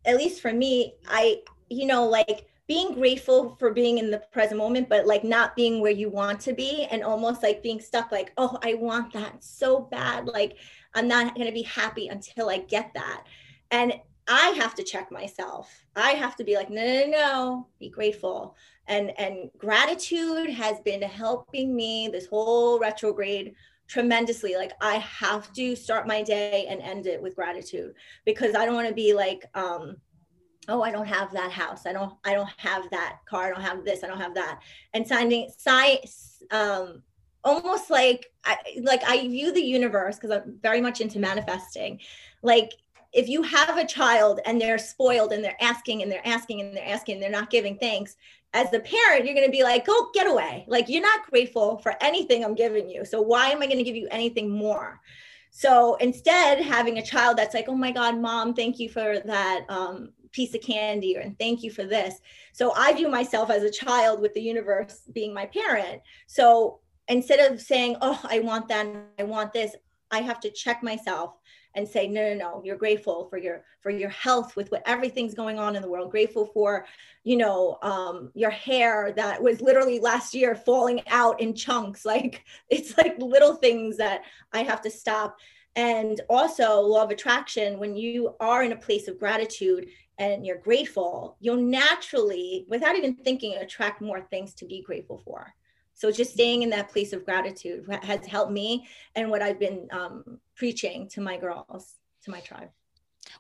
at 0.08 0.18
least 0.18 0.42
for 0.42 0.54
me, 0.54 0.96
I, 1.08 1.42
you 1.70 1.86
know, 1.86 2.08
like 2.08 2.48
being 2.68 2.94
grateful 2.94 3.56
for 3.60 3.72
being 3.72 3.98
in 3.98 4.10
the 4.10 4.20
present 4.32 4.58
moment, 4.58 4.90
but 4.90 5.06
like 5.06 5.24
not 5.24 5.56
being 5.56 5.82
where 5.82 5.92
you 5.92 6.10
want 6.10 6.40
to 6.42 6.54
be 6.54 6.88
and 6.90 7.04
almost 7.04 7.44
like 7.44 7.62
being 7.62 7.80
stuck, 7.80 8.12
like, 8.12 8.32
oh, 8.38 8.58
I 8.64 8.74
want 8.74 9.14
that 9.14 9.44
so 9.44 9.82
bad. 9.82 10.28
Like, 10.28 10.58
I'm 10.96 11.08
not 11.08 11.36
going 11.36 11.48
to 11.48 11.54
be 11.54 11.62
happy 11.64 12.08
until 12.08 12.50
I 12.50 12.60
get 12.60 12.92
that. 12.96 13.26
And 13.72 13.94
I 14.28 14.50
have 14.58 14.76
to 14.76 14.84
check 14.84 15.12
myself. 15.12 15.86
I 15.96 16.12
have 16.12 16.36
to 16.38 16.44
be 16.44 16.56
like, 16.56 16.70
no, 16.70 16.84
no, 16.84 17.06
no, 17.08 17.68
be 17.80 17.90
grateful. 17.90 18.56
And 18.88 19.18
and 19.18 19.50
gratitude 19.58 20.50
has 20.50 20.80
been 20.82 21.02
helping 21.02 21.76
me 21.76 22.10
this 22.10 22.28
whole 22.28 22.80
retrograde 22.80 23.56
tremendously. 23.88 24.56
Like 24.56 24.74
I 24.82 24.96
have 24.96 25.52
to 25.54 25.76
start 25.76 26.08
my 26.08 26.24
day 26.24 26.68
and 26.70 26.82
end 26.82 27.08
it 27.08 27.22
with 27.22 27.36
gratitude 27.36 27.94
because 28.26 28.56
I 28.56 28.66
don't 28.66 28.76
want 28.76 28.88
to 28.88 28.94
be 28.94 29.14
like 29.14 29.46
um 29.56 29.98
oh 30.70 30.82
i 30.82 30.92
don't 30.92 31.08
have 31.08 31.32
that 31.32 31.50
house 31.50 31.86
i 31.86 31.94
don't 31.94 32.14
i 32.26 32.34
don't 32.34 32.50
have 32.58 32.90
that 32.90 33.20
car 33.26 33.46
i 33.46 33.50
don't 33.50 33.62
have 33.62 33.86
this 33.86 34.04
i 34.04 34.08
don't 34.08 34.20
have 34.20 34.36
that 34.36 34.60
and 34.94 35.08
signing 35.08 35.50
science 35.58 36.44
um 36.52 37.02
almost 37.48 37.90
like 37.90 38.32
I, 38.44 38.58
like 38.82 39.02
I 39.08 39.28
view 39.28 39.54
the 39.54 39.62
universe 39.62 40.18
because 40.18 40.32
I'm 40.32 40.60
very 40.62 40.82
much 40.82 41.02
into 41.02 41.20
manifesting. 41.20 42.00
Like 42.42 42.74
if 43.14 43.30
you 43.30 43.42
have 43.42 43.78
a 43.78 43.86
child 43.86 44.42
and 44.46 44.60
they're 44.60 44.78
spoiled 44.78 45.32
and 45.32 45.44
they're 45.44 45.62
asking 45.62 46.04
and 46.04 46.12
they're 46.12 46.28
asking 46.28 46.62
and 46.62 46.76
they're 46.76 46.88
asking 46.88 47.16
and 47.16 47.24
they're 47.24 47.30
not 47.30 47.50
giving 47.50 47.78
thanks, 47.78 48.18
as 48.54 48.72
the 48.72 48.80
parent, 48.80 49.26
you're 49.26 49.36
going 49.36 49.46
to 49.46 49.52
be 49.52 49.64
like, 49.64 49.86
go 49.86 50.10
get 50.14 50.28
away. 50.28 50.66
Like 50.68 50.90
you're 50.90 51.02
not 51.02 51.30
grateful 51.30 51.78
for 51.80 51.96
anything 52.02 52.44
I'm 52.44 52.56
giving 52.56 52.90
you. 52.90 53.06
So 53.06 53.22
why 53.22 53.50
am 53.50 53.62
I 53.62 53.66
going 53.66 53.78
to 53.78 53.84
give 53.84 53.96
you 53.96 54.08
anything 54.10 54.50
more? 54.50 55.00
So 55.52 55.96
instead, 55.96 56.62
having 56.62 56.98
a 56.98 57.06
child 57.06 57.38
that's 57.38 57.54
like, 57.54 57.68
oh 57.68 57.76
my 57.76 57.92
God, 57.92 58.20
mom, 58.20 58.54
thank 58.54 58.80
you 58.80 58.90
for 58.90 59.20
that 59.26 59.66
um, 59.70 60.10
piece 60.32 60.54
of 60.54 60.62
candy, 60.62 61.18
or 61.18 61.22
and 61.22 61.38
thank 61.40 61.64
you 61.64 61.72
for 61.72 61.84
this. 61.84 62.20
So 62.54 62.74
I 62.76 62.94
view 62.94 63.10
myself 63.10 63.50
as 63.50 63.64
a 63.64 63.72
child 63.72 64.22
with 64.22 64.34
the 64.34 64.42
universe 64.42 65.02
being 65.14 65.34
my 65.34 65.46
parent. 65.48 66.02
So 66.28 66.80
instead 67.08 67.52
of 67.52 67.62
saying, 67.62 67.98
oh, 68.02 68.20
I 68.24 68.40
want 68.40 68.68
that, 68.68 68.88
I 69.20 69.24
want 69.24 69.54
this, 69.54 69.76
I 70.12 70.22
have 70.22 70.40
to 70.42 70.52
check 70.52 70.84
myself 70.84 71.34
and 71.78 71.88
say 71.88 72.08
no 72.08 72.34
no 72.34 72.34
no 72.34 72.62
you're 72.66 72.76
grateful 72.76 73.28
for 73.30 73.38
your 73.38 73.64
for 73.82 73.92
your 73.92 74.10
health 74.10 74.56
with 74.56 74.70
what 74.72 74.82
everything's 74.88 75.36
going 75.36 75.60
on 75.60 75.76
in 75.76 75.82
the 75.82 75.90
world. 75.90 76.12
Grateful 76.12 76.48
for 76.48 76.86
you 77.24 77.38
know 77.38 77.78
um, 77.84 78.32
your 78.34 78.50
hair 78.50 79.14
that 79.16 79.42
was 79.42 79.62
literally 79.62 80.00
last 80.00 80.34
year 80.34 80.56
falling 80.56 81.02
out 81.08 81.40
in 81.40 81.56
chunks. 81.56 82.06
Like 82.18 82.46
it's 82.70 82.98
like 82.98 83.16
little 83.20 83.56
things 83.56 83.98
that 83.98 84.22
i 84.52 84.64
have 84.64 84.82
to 84.82 84.90
stop. 84.90 85.38
And 85.76 86.20
also 86.30 86.80
law 86.80 87.04
of 87.04 87.12
attraction 87.12 87.78
when 87.78 87.96
you 87.96 88.34
are 88.40 88.64
in 88.64 88.72
a 88.72 88.78
place 88.78 89.08
of 89.08 89.20
gratitude 89.20 89.90
and 90.18 90.44
you're 90.44 90.58
grateful 90.58 91.38
you'll 91.40 91.62
naturally 91.62 92.66
without 92.68 92.96
even 92.96 93.14
thinking 93.18 93.56
attract 93.56 94.02
more 94.02 94.22
things 94.22 94.56
to 94.56 94.66
be 94.66 94.82
grateful 94.82 95.22
for. 95.24 95.54
So 95.94 96.12
just 96.12 96.34
staying 96.34 96.64
in 96.64 96.70
that 96.72 96.90
place 96.90 97.14
of 97.14 97.26
gratitude 97.26 97.86
has 98.04 98.26
helped 98.26 98.52
me. 98.52 98.88
And 99.16 99.30
what 99.30 99.42
I've 99.42 99.60
been 99.60 99.88
um, 99.92 100.40
preaching 100.58 101.08
to 101.10 101.22
my 101.22 101.38
girls, 101.38 101.94
to 102.24 102.32
my 102.32 102.40
tribe. 102.40 102.70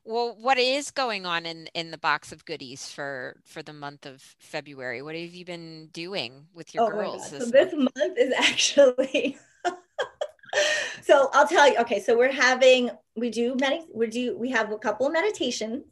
Well, 0.03 0.36
what 0.39 0.58
is 0.58 0.91
going 0.91 1.25
on 1.25 1.45
in 1.45 1.67
in 1.73 1.91
the 1.91 1.97
box 1.97 2.32
of 2.32 2.45
goodies 2.45 2.89
for 2.89 3.38
for 3.45 3.63
the 3.63 3.73
month 3.73 4.06
of 4.06 4.21
February? 4.39 5.01
What 5.01 5.15
have 5.15 5.34
you 5.34 5.45
been 5.45 5.88
doing 5.88 6.47
with 6.53 6.73
your 6.73 6.86
oh 6.86 6.89
girls? 6.89 7.32
This, 7.32 7.43
so 7.43 7.49
this 7.49 7.73
month? 7.73 7.91
month 7.95 8.17
is 8.17 8.34
actually 8.38 9.38
so 11.01 11.30
I'll 11.34 11.47
tell 11.47 11.67
you. 11.69 11.77
Okay, 11.80 12.01
so 12.01 12.17
we're 12.17 12.32
having 12.32 12.91
we 13.15 13.30
do 13.30 13.56
many 13.60 13.86
we 13.93 14.08
do 14.08 14.38
we 14.38 14.49
have 14.51 14.71
a 14.71 14.77
couple 14.77 15.08
of 15.08 15.13
meditations 15.13 15.84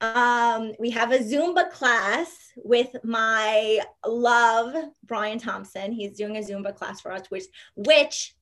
um, 0.00 0.74
we 0.78 0.90
have 0.90 1.10
a 1.10 1.18
Zumba 1.18 1.70
class 1.70 2.52
with 2.56 2.94
my 3.02 3.80
love, 4.06 4.74
Brian 5.04 5.38
Thompson. 5.38 5.90
He's 5.90 6.16
doing 6.16 6.36
a 6.36 6.40
Zumba 6.40 6.74
class 6.74 7.00
for 7.00 7.10
us, 7.10 7.22
which 7.30 7.44
which 7.74 8.34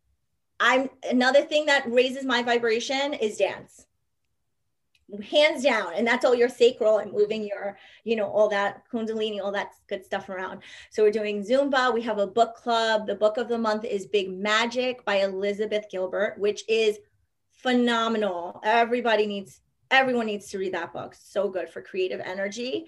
I'm 0.59 0.91
another 1.09 1.43
thing 1.43 1.67
that 1.67 1.91
raises 1.91 2.25
my 2.25 2.43
vibration 2.43 3.15
is 3.15 3.37
dance. 3.37 3.87
Hands 5.31 5.63
down. 5.63 5.95
And 5.95 6.07
that's 6.07 6.25
all 6.25 6.35
your 6.35 6.49
sacral 6.49 6.99
and 6.99 7.13
moving 7.13 7.47
your, 7.47 7.79
you 8.03 8.17
know, 8.17 8.29
all 8.29 8.49
that 8.49 8.83
kundalini, 8.93 9.41
all 9.41 9.53
that 9.53 9.73
good 9.89 10.05
stuff 10.05 10.29
around. 10.29 10.63
So 10.91 11.05
we're 11.05 11.13
doing 11.13 11.45
Zumba. 11.45 11.95
We 11.95 12.03
have 12.03 12.19
a 12.19 12.27
book 12.27 12.57
club. 12.57 13.07
The 13.07 13.15
book 13.15 13.37
of 13.37 13.49
the 13.49 13.59
month 13.59 13.85
is 13.85 14.07
Big 14.07 14.37
Magic 14.37 15.05
by 15.05 15.17
Elizabeth 15.17 15.85
Gilbert, 15.91 16.39
which 16.39 16.65
is 16.69 16.99
phenomenal. 17.53 18.61
Everybody 18.65 19.27
needs 19.27 19.61
everyone 19.91 20.27
needs 20.27 20.49
to 20.51 20.59
read 20.59 20.75
that 20.75 20.93
book. 20.93 21.15
So 21.15 21.49
good 21.49 21.69
for 21.69 21.81
creative 21.81 22.21
energy. 22.21 22.87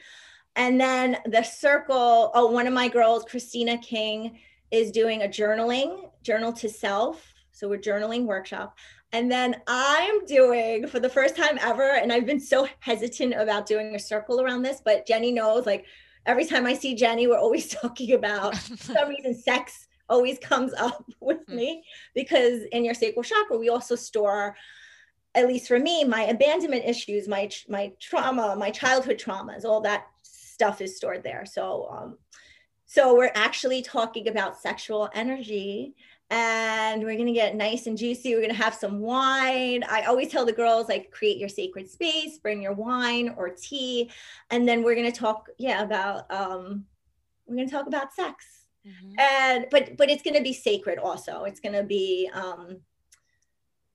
And 0.57 0.81
then 0.81 1.19
the 1.27 1.43
circle, 1.43 2.31
oh, 2.35 2.47
one 2.47 2.67
of 2.67 2.73
my 2.73 2.89
girls, 2.89 3.25
Christina 3.25 3.79
King, 3.79 4.39
is 4.71 4.91
doing 4.91 5.23
a 5.23 5.29
journaling, 5.29 6.11
journal 6.23 6.53
to 6.55 6.69
self. 6.69 7.33
So 7.59 7.69
we're 7.69 7.81
journaling 7.81 8.25
workshop. 8.25 8.79
And 9.13 9.31
then 9.31 9.57
I'm 9.67 10.25
doing 10.27 10.87
for 10.87 11.01
the 11.01 11.09
first 11.09 11.37
time 11.37 11.59
ever, 11.61 11.97
and 11.97 12.13
I've 12.13 12.27
been 12.27 12.41
so 12.41 12.69
hesitant 12.81 13.35
about 13.35 13.67
doing 13.67 13.95
a 13.95 13.99
circle 13.99 14.41
around 14.41 14.63
this, 14.63 14.81
but 14.85 15.07
Jenny 15.07 15.33
knows 15.33 15.67
like 15.67 15.87
every 16.27 16.45
time 16.45 16.67
I 16.67 16.75
see 16.75 16.95
Jenny, 16.95 17.27
we're 17.27 17.39
always 17.39 17.69
talking 17.75 18.13
about 18.13 18.55
some 18.57 19.09
reason 19.09 19.35
sex 19.43 19.89
always 20.09 20.39
comes 20.39 20.73
up 20.75 21.05
with 21.21 21.45
hmm. 21.47 21.57
me 21.57 21.85
because 22.15 22.63
in 22.73 22.85
your 22.85 22.95
sacral 22.95 23.25
chakra, 23.25 23.59
we 23.59 23.69
also 23.69 23.97
store 23.97 24.55
at 25.35 25.47
least 25.47 25.69
for 25.69 25.79
me, 25.79 26.05
my 26.05 26.23
abandonment 26.23 26.85
issues, 26.85 27.29
my 27.29 27.51
my 27.69 27.93
trauma, 28.01 28.57
my 28.57 28.71
childhood 28.71 29.19
traumas, 29.19 29.65
all 29.65 29.81
that 29.83 30.07
stuff 30.23 30.81
is 30.81 30.97
stored 30.97 31.23
there. 31.23 31.45
So, 31.45 31.89
um, 31.91 32.19
so 32.87 33.15
we're 33.15 33.31
actually 33.35 33.83
talking 33.83 34.29
about 34.29 34.61
sexual 34.61 35.09
energy, 35.15 35.95
and 36.31 37.03
we're 37.03 37.17
gonna 37.17 37.33
get 37.33 37.57
nice 37.57 37.87
and 37.87 37.97
juicy. 37.97 38.35
We're 38.35 38.43
gonna 38.43 38.55
have 38.55 38.75
some 38.75 39.01
wine. 39.01 39.83
I 39.89 40.03
always 40.03 40.29
tell 40.29 40.45
the 40.45 40.53
girls 40.53 40.89
like 40.89 41.11
create 41.11 41.39
your 41.39 41.49
sacred 41.49 41.89
space, 41.89 42.39
bring 42.39 42.61
your 42.61 42.75
wine 42.75 43.35
or 43.37 43.49
tea, 43.51 44.11
and 44.51 44.69
then 44.69 44.83
we're 44.83 44.95
gonna 44.95 45.11
talk, 45.13 45.49
yeah, 45.59 45.83
about 45.83 46.31
um, 46.31 46.85
we're 47.47 47.57
gonna 47.57 47.71
talk 47.71 47.87
about 47.87 48.13
sex. 48.13 48.45
Mm-hmm. 48.87 49.19
And 49.19 49.67
but 49.71 49.97
but 49.97 50.11
it's 50.11 50.23
gonna 50.23 50.43
be 50.43 50.53
sacred 50.53 50.99
also. 50.99 51.45
It's 51.45 51.61
gonna 51.61 51.83
be 51.83 52.31
um 52.33 52.81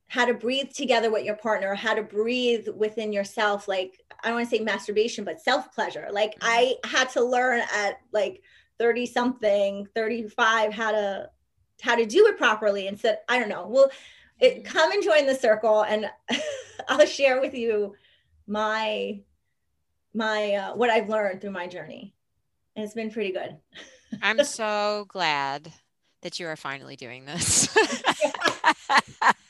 how 0.08 0.26
to 0.26 0.34
breathe 0.34 0.72
together 0.72 1.12
with 1.12 1.26
your 1.26 1.36
partner, 1.36 1.74
how 1.74 1.96
to 1.96 2.04
breathe 2.04 2.68
within 2.76 3.12
yourself. 3.12 3.68
Like, 3.68 4.00
I 4.24 4.28
don't 4.28 4.38
want 4.38 4.48
to 4.48 4.56
say 4.56 4.64
masturbation, 4.64 5.24
but 5.24 5.42
self 5.42 5.74
pleasure. 5.74 6.08
Like, 6.12 6.38
mm-hmm. 6.40 6.50
I 6.50 6.76
had 6.88 7.10
to 7.12 7.24
learn 7.24 7.62
at 7.74 8.00
like 8.12 8.44
30 8.80 9.08
something, 9.08 9.88
35, 9.96 10.74
how 10.74 10.92
to 10.92 11.30
how 11.84 11.96
to 11.96 12.06
do 12.06 12.28
it 12.28 12.38
properly 12.38 12.88
and 12.88 12.98
said 12.98 13.20
i 13.28 13.38
don't 13.38 13.50
know. 13.50 13.68
Well 13.68 13.92
it, 14.40 14.64
mm-hmm. 14.64 14.72
come 14.72 14.92
and 14.92 15.04
join 15.04 15.28
the 15.28 15.36
circle 15.36 15.84
and 15.84 16.10
i'll 16.88 17.06
share 17.06 17.42
with 17.42 17.54
you 17.54 17.96
my 18.48 19.20
my 20.14 20.54
uh, 20.54 20.76
what 20.76 20.90
i've 20.90 21.10
learned 21.10 21.42
through 21.42 21.52
my 21.52 21.68
journey. 21.68 22.16
And 22.76 22.84
it's 22.84 22.96
been 22.96 23.12
pretty 23.12 23.32
good. 23.32 23.58
I'm 24.22 24.44
so 24.44 25.06
glad 25.10 25.72
that 26.22 26.40
you 26.40 26.48
are 26.48 26.56
finally 26.56 26.96
doing 26.96 27.26
this 27.26 27.68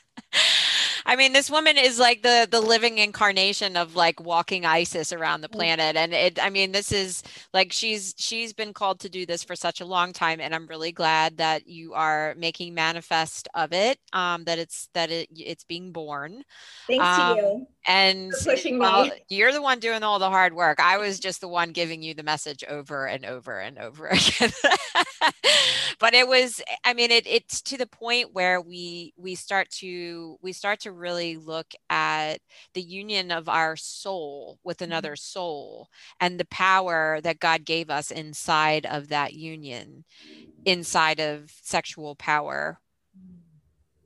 I 1.06 1.16
mean, 1.16 1.32
this 1.32 1.50
woman 1.50 1.76
is 1.76 1.98
like 1.98 2.22
the 2.22 2.48
the 2.50 2.60
living 2.60 2.98
incarnation 2.98 3.76
of 3.76 3.94
like 3.94 4.20
walking 4.20 4.64
Isis 4.64 5.12
around 5.12 5.40
the 5.40 5.48
planet. 5.48 5.96
And 5.96 6.12
it 6.12 6.42
I 6.42 6.50
mean, 6.50 6.72
this 6.72 6.92
is 6.92 7.22
like 7.52 7.72
she's 7.72 8.14
she's 8.16 8.52
been 8.52 8.72
called 8.72 9.00
to 9.00 9.08
do 9.08 9.26
this 9.26 9.44
for 9.44 9.54
such 9.54 9.80
a 9.80 9.86
long 9.86 10.12
time. 10.12 10.40
And 10.40 10.54
I'm 10.54 10.66
really 10.66 10.92
glad 10.92 11.36
that 11.38 11.66
you 11.66 11.94
are 11.94 12.34
making 12.36 12.74
manifest 12.74 13.48
of 13.54 13.72
it. 13.72 13.98
Um, 14.12 14.44
that 14.44 14.58
it's 14.58 14.88
that 14.94 15.10
it 15.10 15.28
it's 15.36 15.64
being 15.64 15.92
born. 15.92 16.42
Thanks 16.86 17.04
um, 17.04 17.36
to 17.36 17.42
you. 17.42 17.66
And 17.86 18.32
pushing 18.42 18.78
well, 18.78 19.04
me. 19.04 19.12
You're 19.28 19.52
the 19.52 19.60
one 19.60 19.78
doing 19.78 20.02
all 20.02 20.18
the 20.18 20.30
hard 20.30 20.54
work. 20.54 20.80
I 20.80 20.96
was 20.96 21.20
just 21.20 21.42
the 21.42 21.48
one 21.48 21.72
giving 21.72 22.02
you 22.02 22.14
the 22.14 22.22
message 22.22 22.64
over 22.64 23.06
and 23.06 23.26
over 23.26 23.58
and 23.58 23.78
over 23.78 24.06
again. 24.10 24.52
but 25.98 26.14
it 26.14 26.26
was, 26.26 26.62
I 26.84 26.94
mean, 26.94 27.10
it 27.10 27.26
it's 27.26 27.60
to 27.62 27.76
the 27.76 27.86
point 27.86 28.32
where 28.32 28.60
we 28.60 29.12
we 29.16 29.34
start 29.34 29.68
to 29.80 30.38
we 30.40 30.52
start 30.52 30.80
to 30.80 30.92
really 30.92 31.36
look 31.36 31.72
at 31.90 32.38
the 32.72 32.82
union 32.82 33.30
of 33.30 33.48
our 33.48 33.76
soul 33.76 34.58
with 34.64 34.78
mm-hmm. 34.78 34.90
another 34.90 35.16
soul 35.16 35.88
and 36.20 36.40
the 36.40 36.46
power 36.46 37.20
that 37.22 37.38
God 37.38 37.64
gave 37.64 37.90
us 37.90 38.10
inside 38.10 38.86
of 38.86 39.08
that 39.08 39.34
union, 39.34 40.04
inside 40.64 41.20
of 41.20 41.52
sexual 41.62 42.14
power, 42.14 42.78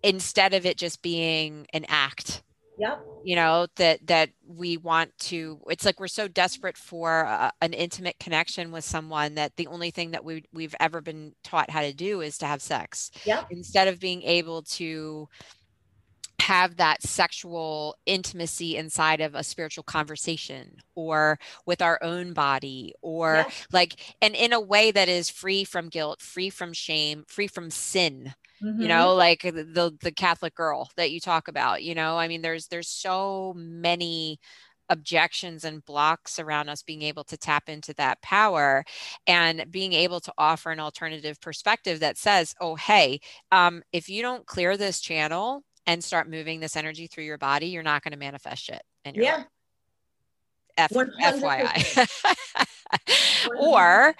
instead 0.02 0.52
of 0.54 0.66
it 0.66 0.76
just 0.76 1.00
being 1.00 1.66
an 1.72 1.84
act. 1.88 2.42
Yep. 2.78 3.04
You 3.24 3.36
know 3.36 3.66
that 3.76 4.06
that 4.06 4.30
we 4.46 4.76
want 4.76 5.16
to. 5.18 5.60
It's 5.68 5.84
like 5.84 5.98
we're 5.98 6.08
so 6.08 6.28
desperate 6.28 6.76
for 6.76 7.20
a, 7.22 7.52
an 7.60 7.72
intimate 7.72 8.18
connection 8.20 8.70
with 8.70 8.84
someone 8.84 9.34
that 9.34 9.56
the 9.56 9.66
only 9.66 9.90
thing 9.90 10.12
that 10.12 10.24
we 10.24 10.44
we've 10.52 10.74
ever 10.80 11.00
been 11.00 11.34
taught 11.42 11.70
how 11.70 11.80
to 11.82 11.92
do 11.92 12.20
is 12.20 12.38
to 12.38 12.46
have 12.46 12.62
sex. 12.62 13.10
Yep. 13.24 13.48
Instead 13.50 13.88
of 13.88 13.98
being 13.98 14.22
able 14.22 14.62
to 14.62 15.28
have 16.40 16.76
that 16.76 17.02
sexual 17.02 17.96
intimacy 18.06 18.76
inside 18.76 19.20
of 19.20 19.34
a 19.34 19.44
spiritual 19.44 19.84
conversation 19.84 20.76
or 20.94 21.38
with 21.66 21.82
our 21.82 21.98
own 22.02 22.32
body 22.32 22.94
or 23.02 23.44
yeah. 23.46 23.50
like 23.70 24.16
and 24.22 24.34
in 24.34 24.54
a 24.54 24.60
way 24.60 24.90
that 24.90 25.10
is 25.10 25.28
free 25.28 25.62
from 25.62 25.90
guilt 25.90 26.22
free 26.22 26.48
from 26.48 26.72
shame 26.72 27.24
free 27.26 27.48
from 27.48 27.70
sin 27.70 28.32
mm-hmm. 28.62 28.80
you 28.80 28.88
know 28.88 29.14
like 29.14 29.42
the 29.42 29.96
the 30.00 30.12
catholic 30.12 30.54
girl 30.54 30.90
that 30.96 31.10
you 31.10 31.20
talk 31.20 31.48
about 31.48 31.82
you 31.82 31.94
know 31.94 32.18
i 32.18 32.28
mean 32.28 32.42
there's 32.42 32.68
there's 32.68 32.88
so 32.88 33.54
many 33.56 34.38
objections 34.90 35.64
and 35.64 35.84
blocks 35.84 36.38
around 36.38 36.70
us 36.70 36.82
being 36.82 37.02
able 37.02 37.22
to 37.22 37.36
tap 37.36 37.68
into 37.68 37.92
that 37.94 38.20
power 38.22 38.82
and 39.26 39.66
being 39.70 39.92
able 39.92 40.18
to 40.18 40.32
offer 40.38 40.70
an 40.70 40.80
alternative 40.80 41.38
perspective 41.42 42.00
that 42.00 42.16
says 42.16 42.54
oh 42.60 42.74
hey 42.74 43.20
um, 43.52 43.82
if 43.92 44.08
you 44.08 44.22
don't 44.22 44.46
clear 44.46 44.76
this 44.76 45.00
channel 45.00 45.62
and 45.88 46.04
start 46.04 46.28
moving 46.28 46.60
this 46.60 46.76
energy 46.76 47.06
through 47.06 47.24
your 47.24 47.38
body, 47.38 47.68
you're 47.68 47.82
not 47.82 48.04
going 48.04 48.12
to 48.12 48.18
manifest 48.18 48.62
shit. 48.62 48.82
And 49.06 49.16
yeah. 49.16 49.44
Life. 50.76 50.76
F- 50.76 51.42
FYI. 51.42 53.48
or 53.58 54.14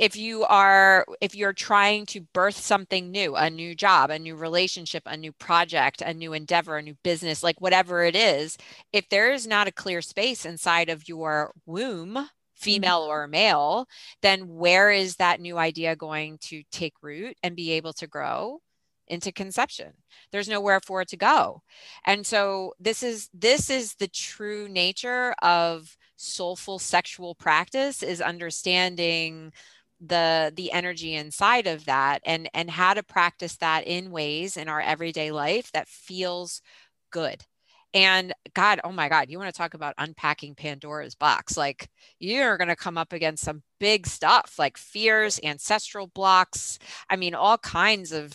if 0.00 0.16
you 0.16 0.44
are 0.44 1.04
if 1.20 1.34
you're 1.34 1.52
trying 1.52 2.06
to 2.06 2.22
birth 2.32 2.56
something 2.56 3.10
new 3.10 3.36
a 3.36 3.50
new 3.50 3.74
job 3.74 4.10
a 4.10 4.18
new 4.18 4.34
relationship 4.34 5.02
a 5.04 5.16
new 5.16 5.30
project 5.30 6.00
a 6.00 6.14
new 6.14 6.32
endeavor 6.32 6.78
a 6.78 6.82
new 6.82 6.96
business 7.04 7.42
like 7.42 7.60
whatever 7.60 8.02
it 8.02 8.16
is 8.16 8.56
if 8.94 9.06
there 9.10 9.30
is 9.30 9.46
not 9.46 9.68
a 9.68 9.72
clear 9.72 10.00
space 10.00 10.46
inside 10.46 10.88
of 10.88 11.06
your 11.06 11.52
womb 11.66 12.14
mm-hmm. 12.14 12.24
female 12.54 13.00
or 13.00 13.28
male 13.28 13.86
then 14.22 14.48
where 14.48 14.90
is 14.90 15.16
that 15.16 15.38
new 15.38 15.58
idea 15.58 15.94
going 15.94 16.38
to 16.40 16.62
take 16.72 16.94
root 17.02 17.36
and 17.42 17.54
be 17.54 17.72
able 17.72 17.92
to 17.92 18.06
grow 18.06 18.58
into 19.06 19.30
conception 19.30 19.92
there's 20.32 20.48
nowhere 20.48 20.80
for 20.80 21.02
it 21.02 21.08
to 21.08 21.16
go 21.16 21.60
and 22.06 22.26
so 22.26 22.72
this 22.80 23.02
is 23.02 23.28
this 23.34 23.68
is 23.68 23.96
the 23.96 24.08
true 24.08 24.66
nature 24.66 25.34
of 25.42 25.94
soulful 26.16 26.78
sexual 26.78 27.34
practice 27.34 28.02
is 28.02 28.20
understanding 28.20 29.52
the 30.00 30.52
the 30.56 30.72
energy 30.72 31.14
inside 31.14 31.66
of 31.66 31.84
that 31.86 32.22
and 32.24 32.48
and 32.54 32.70
how 32.70 32.94
to 32.94 33.02
practice 33.02 33.56
that 33.56 33.86
in 33.86 34.10
ways 34.10 34.56
in 34.56 34.68
our 34.68 34.80
everyday 34.80 35.30
life 35.30 35.70
that 35.72 35.88
feels 35.88 36.62
good. 37.10 37.44
And 37.92 38.32
god 38.54 38.80
oh 38.84 38.92
my 38.92 39.08
god 39.08 39.30
you 39.30 39.38
want 39.38 39.52
to 39.52 39.58
talk 39.58 39.74
about 39.74 39.94
unpacking 39.98 40.54
pandora's 40.54 41.14
box? 41.14 41.56
Like 41.56 41.88
you're 42.18 42.56
going 42.56 42.68
to 42.68 42.76
come 42.76 42.96
up 42.98 43.12
against 43.12 43.44
some 43.44 43.62
big 43.80 44.06
stuff 44.06 44.54
like 44.58 44.76
fears 44.78 45.40
ancestral 45.42 46.06
blocks 46.08 46.78
i 47.08 47.16
mean 47.16 47.34
all 47.34 47.58
kinds 47.58 48.12
of 48.12 48.34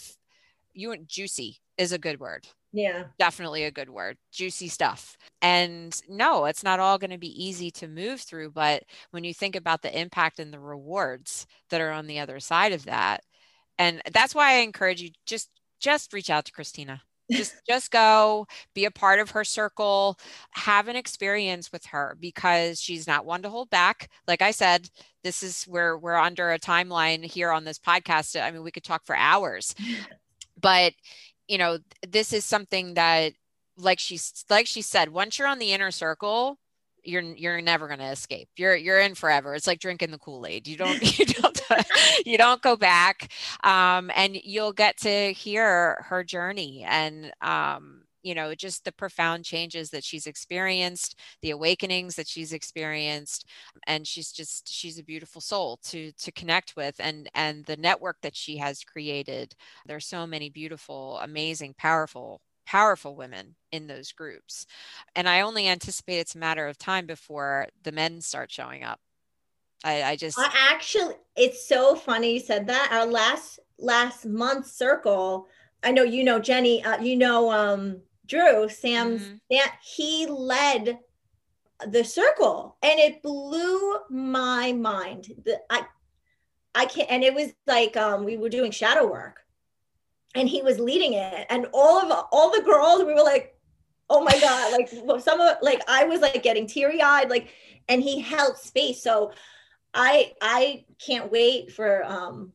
you 0.74 0.96
juicy 1.08 1.60
is 1.78 1.92
a 1.92 2.00
good 2.00 2.20
word 2.20 2.48
yeah. 2.76 3.06
Definitely 3.18 3.64
a 3.64 3.72
good 3.72 3.90
word. 3.90 4.18
Juicy 4.34 4.68
stuff. 4.68 5.18
And 5.42 6.00
no, 6.10 6.46
it's 6.46 6.64
not 6.64 6.80
all 6.80 6.98
going 6.98 7.12
to 7.12 7.18
be 7.18 7.44
easy 7.44 7.72
to 7.72 7.88
move 7.88 8.20
through. 8.20 8.52
But 8.52 8.84
when 9.12 9.24
you 9.24 9.34
think 9.34 9.56
about 9.56 9.82
the 9.82 9.98
impact 9.98 10.40
and 10.40 10.54
the 10.54 10.60
rewards 10.60 11.48
that 11.70 11.80
are 11.80 11.92
on 11.92 12.08
the 12.08 12.20
other 12.20 12.40
side 12.42 12.74
of 12.74 12.84
that, 12.86 13.24
and 13.78 14.02
that's 14.14 14.36
why 14.36 14.56
I 14.56 14.58
encourage 14.58 15.02
you 15.02 15.12
just 15.26 15.50
just 15.80 16.12
reach 16.14 16.30
out 16.30 16.46
to 16.46 16.52
Christina. 16.52 17.02
Just 17.32 17.56
just 17.70 17.92
go 17.92 18.46
be 18.74 18.84
a 18.86 18.92
part 18.92 19.20
of 19.20 19.32
her 19.32 19.46
circle, 19.46 20.20
have 20.52 20.90
an 20.90 20.98
experience 20.98 21.72
with 21.72 21.86
her 21.86 22.18
because 22.20 22.82
she's 22.82 23.08
not 23.08 23.26
one 23.26 23.42
to 23.44 23.50
hold 23.50 23.70
back. 23.70 24.10
Like 24.28 24.42
I 24.42 24.52
said, 24.52 24.90
this 25.24 25.44
is 25.44 25.64
where 25.64 25.98
we're 25.98 26.16
under 26.16 26.52
a 26.52 26.60
timeline 26.60 27.24
here 27.24 27.52
on 27.52 27.64
this 27.64 27.80
podcast. 27.80 28.42
I 28.42 28.52
mean, 28.52 28.64
we 28.64 28.72
could 28.72 28.84
talk 28.84 29.06
for 29.06 29.16
hours. 29.16 29.74
But 30.62 30.94
you 31.48 31.58
know 31.58 31.78
this 32.08 32.34
is 32.34 32.46
something 32.46 32.94
that 32.96 33.34
like 33.78 34.00
she's 34.00 34.46
like 34.50 34.68
she 34.68 34.82
said 34.82 35.10
once 35.10 35.38
you're 35.38 35.48
on 35.48 35.60
the 35.60 35.74
inner 35.74 35.92
circle 35.92 36.58
you're 37.06 37.22
you're 37.22 37.62
never 37.62 37.88
going 37.88 38.00
to 38.00 38.12
escape. 38.12 38.50
You're 38.58 38.76
you're 38.76 39.00
in 39.00 39.16
forever. 39.16 39.56
It's 39.56 39.68
like 39.68 39.80
drinking 39.80 40.12
the 40.12 40.18
kool-aid. 40.18 40.68
You 40.68 40.78
don't 40.78 41.02
you 41.20 41.26
don't 41.26 41.62
you 42.26 42.38
don't 42.38 42.62
go 42.62 42.76
back. 42.76 43.32
Um, 43.64 44.12
and 44.16 44.36
you'll 44.36 44.74
get 44.74 44.98
to 44.98 45.34
hear 45.34 46.04
her 46.10 46.24
journey 46.24 46.84
and 46.88 47.32
um, 47.42 48.05
you 48.26 48.34
know 48.34 48.56
just 48.56 48.84
the 48.84 48.92
profound 48.92 49.46
changes 49.46 49.92
that 49.92 50.04
she's 50.04 50.26
experienced 50.26 51.18
the 51.42 51.52
awakenings 51.52 52.16
that 52.16 52.28
she's 52.28 52.52
experienced 52.52 53.48
and 53.88 54.08
she's 54.08 54.32
just 54.32 54.68
she's 54.68 54.98
a 54.98 55.04
beautiful 55.04 55.40
soul 55.40 55.78
to 55.84 56.12
to 56.14 56.32
connect 56.32 56.76
with 56.76 56.96
and 57.00 57.30
and 57.36 57.64
the 57.66 57.78
network 57.78 58.18
that 58.22 58.36
she 58.36 58.58
has 58.58 58.84
created. 58.84 59.56
There's 59.86 60.08
so 60.08 60.26
many 60.26 60.50
beautiful 60.50 61.20
amazing 61.22 61.76
powerful 61.78 62.42
powerful 62.66 63.16
women 63.16 63.56
in 63.72 63.86
those 63.86 64.12
groups. 64.12 64.66
And 65.16 65.30
i 65.30 65.42
only 65.42 65.68
anticipate 65.68 66.18
it's 66.20 66.36
a 66.36 66.40
matter 66.40 66.68
of 66.68 66.78
time 66.78 67.06
before 67.06 67.68
the 67.84 67.92
men 67.92 68.22
start 68.22 68.52
showing 68.52 68.84
up. 68.84 69.00
I, 69.84 70.02
I 70.04 70.16
just 70.16 70.40
I 70.40 70.50
actually 70.72 71.16
it's 71.36 71.68
so 71.68 71.96
funny 71.96 72.34
you 72.34 72.40
said 72.40 72.68
that. 72.68 72.90
Our 72.92 73.06
last 73.06 73.60
last 73.78 74.26
month 74.26 74.68
circle 74.68 75.48
i 75.84 75.92
know 75.92 76.02
you 76.02 76.24
know 76.24 76.40
jenny 76.40 76.82
uh, 76.86 76.98
you 77.02 77.18
know 77.18 77.52
um 77.52 78.02
Drew, 78.26 78.70
Sam's 78.70 79.22
mm-hmm. 79.22 79.68
he 79.84 80.26
led 80.28 81.00
the 81.88 82.04
circle 82.04 82.78
and 82.82 83.00
it 83.00 83.22
blew 83.22 83.98
my 84.10 84.72
mind. 84.72 85.32
The, 85.44 85.62
I 85.70 85.86
I 86.74 86.86
can't 86.86 87.10
and 87.10 87.24
it 87.24 87.34
was 87.34 87.54
like 87.68 87.96
um 87.98 88.26
we 88.26 88.38
were 88.38 88.50
doing 88.50 88.72
shadow 88.72 89.10
work 89.10 89.42
and 90.36 90.48
he 90.48 90.62
was 90.62 90.80
leading 90.80 91.14
it 91.14 91.48
and 91.50 91.68
all 91.74 92.00
of 92.00 92.28
all 92.32 92.52
the 92.52 92.62
girls 92.62 93.04
we 93.04 93.14
were 93.14 93.24
like 93.24 93.58
oh 94.10 94.24
my 94.24 94.38
god 94.40 94.74
like 94.74 94.90
some 95.24 95.40
of 95.40 95.58
like 95.62 95.82
I 95.88 96.04
was 96.06 96.22
like 96.22 96.44
getting 96.44 96.68
teary-eyed 96.68 97.30
like 97.30 97.50
and 97.88 98.04
he 98.04 98.20
held 98.20 98.58
space 98.58 99.02
so 99.02 99.32
I 99.94 100.34
I 100.42 100.86
can't 101.00 101.32
wait 101.32 101.72
for 101.72 102.04
um 102.04 102.52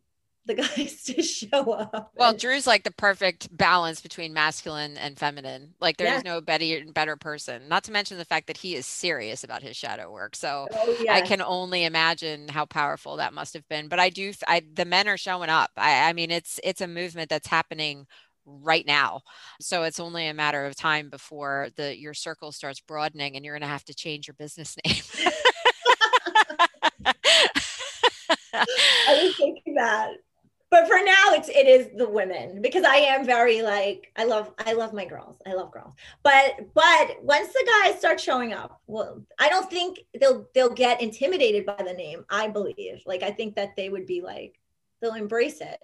the 0.56 0.62
guys 0.76 1.02
to 1.04 1.22
show 1.22 1.72
up. 1.72 2.12
Well, 2.16 2.34
Drew's 2.34 2.66
like 2.66 2.84
the 2.84 2.90
perfect 2.90 3.54
balance 3.56 4.00
between 4.00 4.32
masculine 4.32 4.96
and 4.96 5.18
feminine. 5.18 5.74
Like 5.80 5.96
there 5.96 6.14
is 6.14 6.24
no 6.24 6.40
better 6.40 6.64
better 6.92 7.16
person. 7.16 7.68
Not 7.68 7.84
to 7.84 7.92
mention 7.92 8.18
the 8.18 8.24
fact 8.24 8.46
that 8.48 8.56
he 8.56 8.74
is 8.74 8.86
serious 8.86 9.44
about 9.44 9.62
his 9.62 9.76
shadow 9.76 10.10
work. 10.10 10.36
So 10.36 10.68
oh, 10.72 10.96
yes. 11.00 11.22
I 11.22 11.26
can 11.26 11.40
only 11.42 11.84
imagine 11.84 12.48
how 12.48 12.64
powerful 12.64 13.16
that 13.16 13.34
must 13.34 13.54
have 13.54 13.68
been. 13.68 13.88
But 13.88 14.00
I 14.00 14.10
do 14.10 14.32
I 14.46 14.62
the 14.74 14.84
men 14.84 15.08
are 15.08 15.16
showing 15.16 15.50
up. 15.50 15.70
I, 15.76 16.08
I 16.08 16.12
mean 16.12 16.30
it's 16.30 16.60
it's 16.64 16.80
a 16.80 16.88
movement 16.88 17.30
that's 17.30 17.48
happening 17.48 18.06
right 18.46 18.86
now. 18.86 19.20
So 19.60 19.84
it's 19.84 20.00
only 20.00 20.26
a 20.26 20.34
matter 20.34 20.66
of 20.66 20.74
time 20.74 21.10
before 21.10 21.68
the 21.76 21.98
your 21.98 22.14
circle 22.14 22.52
starts 22.52 22.80
broadening 22.80 23.36
and 23.36 23.44
you're 23.44 23.54
going 23.54 23.62
to 23.62 23.68
have 23.68 23.84
to 23.84 23.94
change 23.94 24.26
your 24.26 24.34
business 24.34 24.76
name. 24.84 25.02
I 28.52 29.24
was 29.24 29.36
thinking 29.36 29.74
that 29.74 30.10
but 30.70 30.86
for 30.86 30.98
now 31.04 31.32
it's 31.32 31.48
it 31.48 31.66
is 31.66 31.88
the 31.96 32.08
women 32.08 32.62
because 32.62 32.84
i 32.84 32.96
am 32.96 33.24
very 33.26 33.60
like 33.60 34.12
i 34.16 34.24
love 34.24 34.52
i 34.58 34.72
love 34.72 34.92
my 34.92 35.04
girls. 35.04 35.36
I 35.46 35.52
love 35.52 35.72
girls. 35.72 35.94
But 36.22 36.72
but 36.74 37.16
once 37.22 37.52
the 37.52 37.70
guys 37.82 37.98
start 37.98 38.20
showing 38.20 38.52
up 38.52 38.80
well 38.86 39.22
i 39.38 39.48
don't 39.48 39.68
think 39.68 40.00
they'll 40.20 40.46
they'll 40.54 40.72
get 40.72 41.02
intimidated 41.02 41.66
by 41.66 41.76
the 41.78 41.92
name 41.92 42.24
i 42.30 42.48
believe. 42.48 43.02
Like 43.04 43.22
i 43.22 43.30
think 43.30 43.56
that 43.56 43.76
they 43.76 43.88
would 43.88 44.06
be 44.06 44.20
like 44.20 44.58
they'll 45.00 45.14
embrace 45.14 45.60
it. 45.60 45.78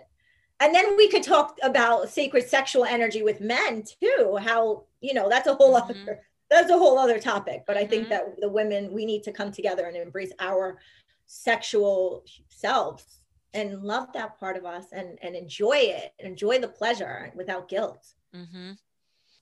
And 0.58 0.74
then 0.74 0.96
we 0.96 1.10
could 1.10 1.22
talk 1.22 1.58
about 1.62 2.08
sacred 2.08 2.48
sexual 2.48 2.84
energy 2.84 3.22
with 3.22 3.40
men 3.40 3.84
too 4.00 4.38
how 4.40 4.84
you 5.00 5.14
know 5.14 5.28
that's 5.28 5.48
a 5.48 5.54
whole 5.54 5.74
mm-hmm. 5.74 5.90
other 5.90 6.20
that's 6.48 6.70
a 6.70 6.78
whole 6.78 6.98
other 6.98 7.18
topic. 7.18 7.64
But 7.66 7.76
i 7.76 7.84
think 7.84 8.04
mm-hmm. 8.04 8.10
that 8.10 8.40
the 8.40 8.48
women 8.48 8.92
we 8.92 9.04
need 9.04 9.24
to 9.24 9.32
come 9.32 9.50
together 9.50 9.86
and 9.86 9.96
embrace 9.96 10.32
our 10.38 10.78
sexual 11.26 12.24
selves 12.48 13.16
and 13.56 13.82
love 13.82 14.12
that 14.12 14.38
part 14.38 14.56
of 14.56 14.64
us 14.64 14.86
and 14.92 15.18
and 15.22 15.34
enjoy 15.34 15.76
it 15.76 16.12
enjoy 16.18 16.58
the 16.58 16.68
pleasure 16.68 17.32
without 17.34 17.68
guilt. 17.68 18.14
Mm-hmm. 18.34 18.72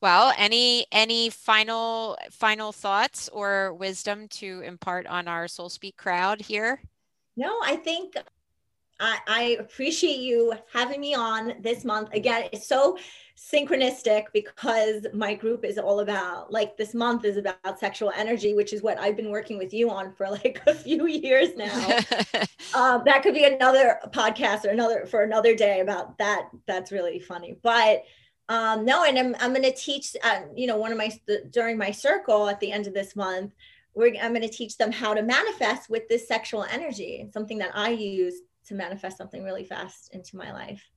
well 0.00 0.32
any 0.38 0.86
any 0.92 1.30
final 1.30 2.16
final 2.30 2.72
thoughts 2.72 3.28
or 3.30 3.74
wisdom 3.74 4.28
to 4.28 4.60
impart 4.60 5.06
on 5.06 5.28
our 5.28 5.48
soul 5.48 5.68
speak 5.68 5.96
crowd 5.96 6.40
here? 6.40 6.80
No 7.36 7.58
i 7.62 7.76
think 7.76 8.14
I, 9.00 9.18
I 9.26 9.42
appreciate 9.58 10.20
you 10.20 10.54
having 10.72 11.00
me 11.00 11.16
on 11.16 11.54
this 11.60 11.84
month. 11.84 12.14
Again 12.14 12.48
it's 12.52 12.68
so 12.68 12.96
synchronistic 13.36 14.26
because 14.32 15.06
my 15.12 15.34
group 15.34 15.64
is 15.64 15.76
all 15.76 16.00
about 16.00 16.52
like 16.52 16.76
this 16.76 16.94
month 16.94 17.24
is 17.24 17.36
about 17.36 17.80
sexual 17.80 18.12
energy 18.16 18.54
which 18.54 18.72
is 18.72 18.80
what 18.80 18.96
i've 19.00 19.16
been 19.16 19.30
working 19.30 19.58
with 19.58 19.74
you 19.74 19.90
on 19.90 20.12
for 20.12 20.30
like 20.44 20.60
a 20.66 20.74
few 20.74 21.06
years 21.06 21.56
now. 21.56 21.98
Um, 22.74 23.02
that 23.04 23.22
could 23.22 23.34
be 23.34 23.44
another 23.44 24.00
podcast 24.08 24.64
or 24.64 24.70
another 24.70 25.06
for 25.06 25.22
another 25.22 25.54
day 25.54 25.78
about 25.78 26.18
that. 26.18 26.48
That's 26.66 26.90
really 26.90 27.20
funny. 27.20 27.56
But 27.62 28.02
um, 28.48 28.84
no 28.84 29.04
and 29.04 29.18
i'm, 29.18 29.34
I'm 29.40 29.52
going 29.52 29.62
to 29.62 29.74
teach 29.74 30.14
uh, 30.22 30.42
you 30.54 30.66
know 30.66 30.76
one 30.76 30.92
of 30.92 30.98
my 30.98 31.10
during 31.50 31.78
my 31.78 31.90
circle 31.90 32.48
at 32.48 32.60
the 32.60 32.72
end 32.72 32.86
of 32.86 32.94
this 32.94 33.16
month 33.16 33.54
we're, 33.94 34.14
i'm 34.22 34.32
going 34.32 34.42
to 34.42 34.48
teach 34.48 34.76
them 34.76 34.92
how 34.92 35.14
to 35.14 35.22
manifest 35.22 35.88
with 35.88 36.08
this 36.08 36.28
sexual 36.28 36.64
energy 36.64 37.28
something 37.32 37.58
that 37.58 37.70
i 37.74 37.88
use 37.90 38.34
to 38.66 38.74
manifest 38.74 39.16
something 39.16 39.44
really 39.44 39.64
fast 39.64 40.14
into 40.14 40.36
my 40.36 40.52
life 40.52 40.90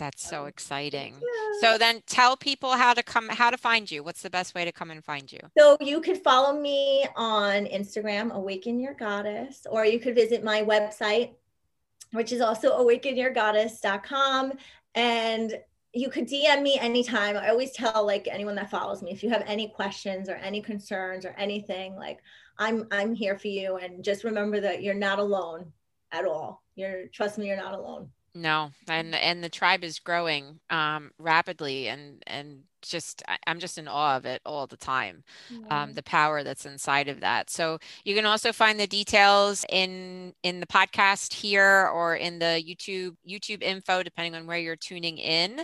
that's 0.00 0.28
so 0.28 0.42
um, 0.42 0.48
exciting. 0.48 1.14
Yeah. 1.14 1.60
So 1.60 1.78
then 1.78 2.02
tell 2.06 2.36
people 2.36 2.72
how 2.72 2.94
to 2.94 3.02
come, 3.02 3.28
how 3.28 3.50
to 3.50 3.58
find 3.58 3.88
you. 3.88 4.02
What's 4.02 4.22
the 4.22 4.30
best 4.30 4.54
way 4.54 4.64
to 4.64 4.72
come 4.72 4.90
and 4.90 5.04
find 5.04 5.30
you? 5.30 5.38
So 5.56 5.76
you 5.80 6.00
could 6.00 6.18
follow 6.18 6.58
me 6.58 7.06
on 7.14 7.66
Instagram, 7.66 8.32
Awaken 8.32 8.80
Your 8.80 8.94
Goddess, 8.94 9.66
or 9.70 9.84
you 9.84 10.00
could 10.00 10.14
visit 10.14 10.42
my 10.42 10.62
website, 10.62 11.34
which 12.12 12.32
is 12.32 12.40
also 12.40 12.76
awakenyourgoddess.com. 12.82 14.54
And 14.96 15.60
you 15.92 16.08
could 16.08 16.26
DM 16.26 16.62
me 16.62 16.78
anytime. 16.78 17.36
I 17.36 17.50
always 17.50 17.72
tell 17.72 18.06
like 18.06 18.26
anyone 18.28 18.54
that 18.54 18.70
follows 18.70 19.02
me, 19.02 19.10
if 19.10 19.22
you 19.22 19.30
have 19.30 19.44
any 19.46 19.68
questions 19.68 20.28
or 20.28 20.36
any 20.36 20.62
concerns 20.62 21.26
or 21.26 21.34
anything, 21.36 21.96
like 21.96 22.20
I'm 22.58 22.86
I'm 22.90 23.12
here 23.12 23.38
for 23.38 23.48
you. 23.48 23.76
And 23.76 24.02
just 24.02 24.24
remember 24.24 24.60
that 24.60 24.82
you're 24.82 24.94
not 24.94 25.18
alone 25.18 25.72
at 26.12 26.24
all. 26.24 26.62
You're 26.74 27.08
trust 27.08 27.38
me, 27.38 27.48
you're 27.48 27.56
not 27.56 27.74
alone. 27.74 28.10
No, 28.34 28.72
and 28.88 29.14
and 29.14 29.42
the 29.42 29.48
tribe 29.48 29.82
is 29.82 29.98
growing 29.98 30.60
um, 30.70 31.12
rapidly, 31.18 31.88
and 31.88 32.22
and 32.26 32.64
just 32.82 33.22
I, 33.28 33.36
am 33.46 33.58
just 33.58 33.78
in 33.78 33.88
awe 33.88 34.16
of 34.16 34.24
it 34.24 34.40
all 34.46 34.66
the 34.66 34.76
time 34.76 35.24
Yeah. 35.50 35.82
um, 35.82 35.92
the 35.94 36.02
power 36.02 36.42
that's 36.42 36.66
inside 36.66 37.08
of 37.08 37.20
that. 37.20 37.50
So 37.50 37.78
you 38.04 38.14
can 38.14 38.26
also 38.26 38.52
find 38.52 38.78
the 38.78 38.86
details 38.86 39.64
in 39.70 40.32
in 40.42 40.60
the 40.60 40.66
podcast 40.66 41.32
here 41.34 41.88
or 41.94 42.16
in 42.16 42.38
the 42.38 42.62
youtube 42.66 43.16
youtube 43.28 43.62
info 43.62 44.02
depending 44.02 44.34
on 44.34 44.46
where 44.46 44.58
you're 44.58 44.76
tuning 44.76 45.18
in. 45.18 45.62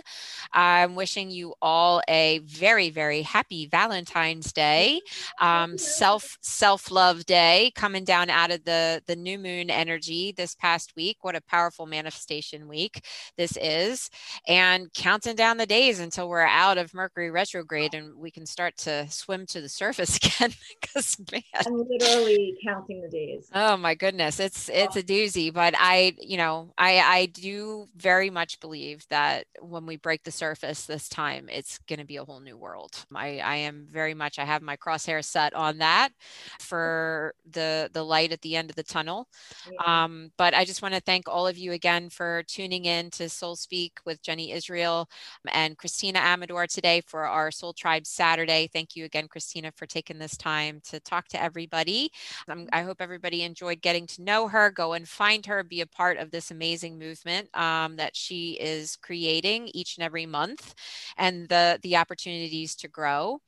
I'm 0.53 0.95
wishing 0.95 1.29
you 1.29 1.53
all 1.61 2.01
a 2.09 2.39
very 2.39 2.89
very 2.89 3.21
happy 3.21 3.67
valentine's 3.67 4.51
day 4.53 5.01
um, 5.41 5.77
self 5.77 6.37
self 6.41 6.91
love 6.91 7.25
day 7.25 7.71
coming 7.75 8.03
down 8.03 8.29
out 8.29 8.51
of 8.51 8.63
the 8.65 9.01
the 9.07 9.15
new 9.15 9.37
moon 9.37 9.69
energy 9.69 10.33
this 10.35 10.55
past 10.55 10.93
week. 10.95 11.17
What 11.21 11.35
a 11.35 11.41
powerful 11.41 11.85
manifestation 11.85 12.67
week 12.67 13.03
this 13.37 13.57
is. 13.61 14.09
And 14.47 14.91
counting 14.93 15.35
down 15.35 15.57
the 15.57 15.65
days 15.65 15.99
until 15.99 16.29
we're 16.29 16.41
out 16.41 16.77
of 16.77 16.93
mercury 16.93 17.06
retrograde 17.15 17.93
and 17.93 18.15
we 18.15 18.31
can 18.31 18.45
start 18.45 18.75
to 18.77 19.07
swim 19.09 19.45
to 19.47 19.61
the 19.61 19.69
surface 19.69 20.17
again 20.23 20.53
because 20.81 21.17
man. 21.31 21.41
I'm 21.65 21.87
literally 21.87 22.57
counting 22.65 23.01
the 23.01 23.09
days. 23.09 23.49
oh 23.53 23.77
my 23.77 23.95
goodness 23.95 24.39
it's 24.39 24.69
it's 24.69 24.95
a 24.95 25.03
doozy 25.03 25.53
but 25.53 25.73
i 25.77 26.13
you 26.19 26.37
know 26.37 26.73
i 26.77 26.99
i 26.99 27.25
do 27.27 27.87
very 27.95 28.29
much 28.29 28.59
believe 28.59 29.05
that 29.09 29.45
when 29.59 29.85
we 29.85 29.97
break 29.97 30.23
the 30.23 30.31
surface 30.31 30.85
this 30.85 31.07
time 31.09 31.47
it's 31.51 31.77
going 31.87 31.99
to 31.99 32.05
be 32.05 32.17
a 32.17 32.25
whole 32.25 32.39
new 32.39 32.57
world. 32.57 33.05
I 33.13 33.39
i 33.39 33.55
am 33.55 33.87
very 33.91 34.13
much 34.13 34.39
i 34.39 34.45
have 34.45 34.61
my 34.61 34.77
crosshair 34.77 35.23
set 35.23 35.53
on 35.53 35.77
that 35.79 36.09
for 36.59 37.33
the 37.51 37.89
the 37.93 38.03
light 38.03 38.31
at 38.31 38.41
the 38.41 38.55
end 38.55 38.69
of 38.69 38.75
the 38.75 38.83
tunnel. 38.83 39.27
Yeah. 39.71 40.03
um, 40.03 40.31
but 40.37 40.53
I 40.53 40.65
just 40.65 40.81
want 40.81 40.93
to 40.93 41.01
thank 41.01 41.27
all 41.27 41.47
of 41.47 41.57
you 41.57 41.71
again 41.71 42.09
for 42.09 42.43
tuning 42.47 42.85
in 42.85 43.09
to 43.11 43.29
Soul 43.29 43.55
Speak 43.55 43.99
with 44.05 44.21
Jenny 44.21 44.51
Israel 44.51 45.09
and 45.51 45.77
Christina 45.77 46.19
Amador 46.19 46.67
today 46.97 47.07
for 47.07 47.25
our 47.25 47.51
Soul 47.51 47.73
Tribe 47.73 48.05
Saturday. 48.05 48.69
Thank 48.71 48.95
you 48.95 49.05
again, 49.05 49.27
Christina, 49.27 49.71
for 49.75 49.85
taking 49.85 50.19
this 50.19 50.37
time 50.37 50.81
to 50.89 50.99
talk 50.99 51.27
to 51.29 51.41
everybody. 51.41 52.11
I 52.73 52.81
hope 52.83 53.01
everybody 53.01 53.43
enjoyed 53.43 53.81
getting 53.81 54.07
to 54.07 54.23
know 54.23 54.47
her. 54.47 54.71
Go 54.71 54.93
and 54.93 55.07
find 55.07 55.45
her, 55.45 55.63
be 55.63 55.81
a 55.81 55.87
part 55.87 56.17
of 56.17 56.31
this 56.31 56.51
amazing 56.51 56.97
movement 56.99 57.55
um, 57.57 57.97
that 57.97 58.15
she 58.15 58.53
is 58.59 58.95
creating 58.97 59.69
each 59.73 59.97
and 59.97 60.05
every 60.05 60.25
month, 60.25 60.73
and 61.17 61.47
the 61.49 61.79
the 61.83 61.97
opportunities 61.97 62.75
to 62.77 62.87
grow 62.87 63.39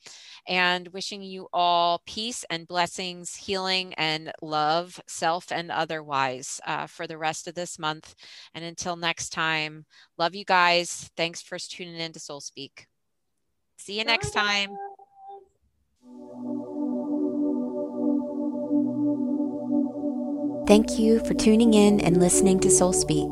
and 0.47 0.87
wishing 0.89 1.21
you 1.23 1.47
all 1.53 2.01
peace 2.05 2.45
and 2.49 2.67
blessings, 2.67 3.35
healing 3.35 3.93
and 3.95 4.31
love, 4.41 4.99
self 5.07 5.51
and 5.51 5.71
otherwise, 5.71 6.61
uh, 6.67 6.87
for 6.87 7.07
the 7.07 7.17
rest 7.17 7.47
of 7.47 7.55
this 7.55 7.79
month. 7.79 8.15
And 8.53 8.65
until 8.65 8.95
next 8.95 9.29
time, 9.31 9.85
love 10.17 10.35
you 10.35 10.45
guys. 10.45 11.11
Thanks 11.17 11.41
for 11.41 11.59
tuning 11.59 11.95
in 11.95 12.13
to 12.13 12.19
Soul 12.19 12.41
Speak. 12.41 12.88
See 13.79 13.97
you 13.97 14.03
next 14.03 14.31
time. 14.31 14.75
Thank 20.67 20.99
you 20.99 21.23
for 21.25 21.33
tuning 21.33 21.73
in 21.73 22.01
and 22.01 22.19
listening 22.19 22.59
to 22.59 22.69
Soul 22.69 22.91
Speak. 22.91 23.29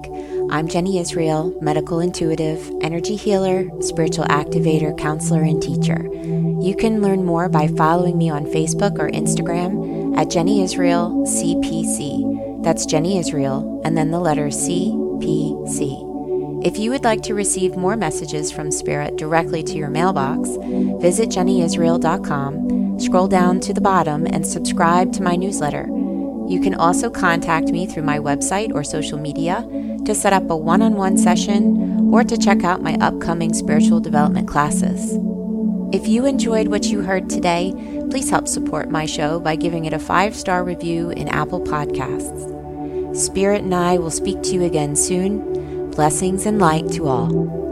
I'm 0.49 0.69
Jenny 0.69 0.99
Israel, 0.99 1.55
medical 1.61 1.99
intuitive, 1.99 2.71
energy 2.81 3.17
healer, 3.17 3.69
spiritual 3.81 4.23
activator, 4.25 4.97
counselor, 4.97 5.43
and 5.43 5.61
teacher. 5.61 6.07
You 6.13 6.75
can 6.79 7.01
learn 7.01 7.25
more 7.25 7.49
by 7.49 7.67
following 7.67 8.17
me 8.17 8.29
on 8.29 8.45
Facebook 8.45 8.99
or 8.99 9.11
Instagram 9.11 10.17
at 10.17 10.31
Jenny 10.31 10.63
Israel 10.63 11.25
CPC. 11.27 12.63
That's 12.63 12.85
Jenny 12.85 13.19
Israel, 13.19 13.81
and 13.83 13.97
then 13.97 14.11
the 14.11 14.19
letter 14.19 14.47
CPC. 14.47 16.06
If 16.67 16.77
you 16.77 16.91
would 16.91 17.05
like 17.05 17.21
to 17.21 17.33
receive 17.33 17.77
more 17.77 17.95
messages 17.95 18.51
from 18.51 18.71
Spirit 18.71 19.15
directly 19.15 19.63
to 19.63 19.77
your 19.77 19.89
mailbox, 19.89 20.49
visit 20.99 21.29
jennyisrael.com, 21.29 22.99
scroll 22.99 23.29
down 23.29 23.61
to 23.61 23.73
the 23.73 23.79
bottom, 23.79 24.27
and 24.27 24.45
subscribe 24.45 25.13
to 25.13 25.23
my 25.23 25.37
newsletter. 25.37 25.87
You 26.49 26.59
can 26.61 26.75
also 26.75 27.09
contact 27.09 27.69
me 27.69 27.87
through 27.87 28.03
my 28.03 28.19
website 28.19 28.75
or 28.75 28.83
social 28.83 29.17
media 29.17 29.65
to 30.03 30.13
set 30.13 30.33
up 30.33 30.49
a 30.49 30.57
one 30.57 30.81
on 30.81 30.95
one 30.95 31.17
session 31.17 32.11
or 32.11 32.25
to 32.25 32.37
check 32.37 32.65
out 32.65 32.83
my 32.83 32.95
upcoming 32.95 33.53
spiritual 33.53 34.01
development 34.01 34.49
classes. 34.49 35.17
If 35.93 36.05
you 36.05 36.25
enjoyed 36.25 36.67
what 36.67 36.87
you 36.87 37.01
heard 37.01 37.29
today, 37.29 37.71
please 38.09 38.29
help 38.29 38.49
support 38.49 38.91
my 38.91 39.05
show 39.05 39.39
by 39.39 39.55
giving 39.55 39.85
it 39.85 39.93
a 39.93 39.99
five 39.99 40.35
star 40.35 40.65
review 40.65 41.11
in 41.11 41.29
Apple 41.29 41.61
Podcasts. 41.61 43.15
Spirit 43.15 43.61
and 43.61 43.73
I 43.73 43.99
will 43.99 44.11
speak 44.11 44.43
to 44.43 44.49
you 44.49 44.63
again 44.63 44.97
soon. 44.97 45.56
Blessings 45.97 46.45
and 46.45 46.59
light 46.59 46.87
to 46.91 47.07
all. 47.07 47.66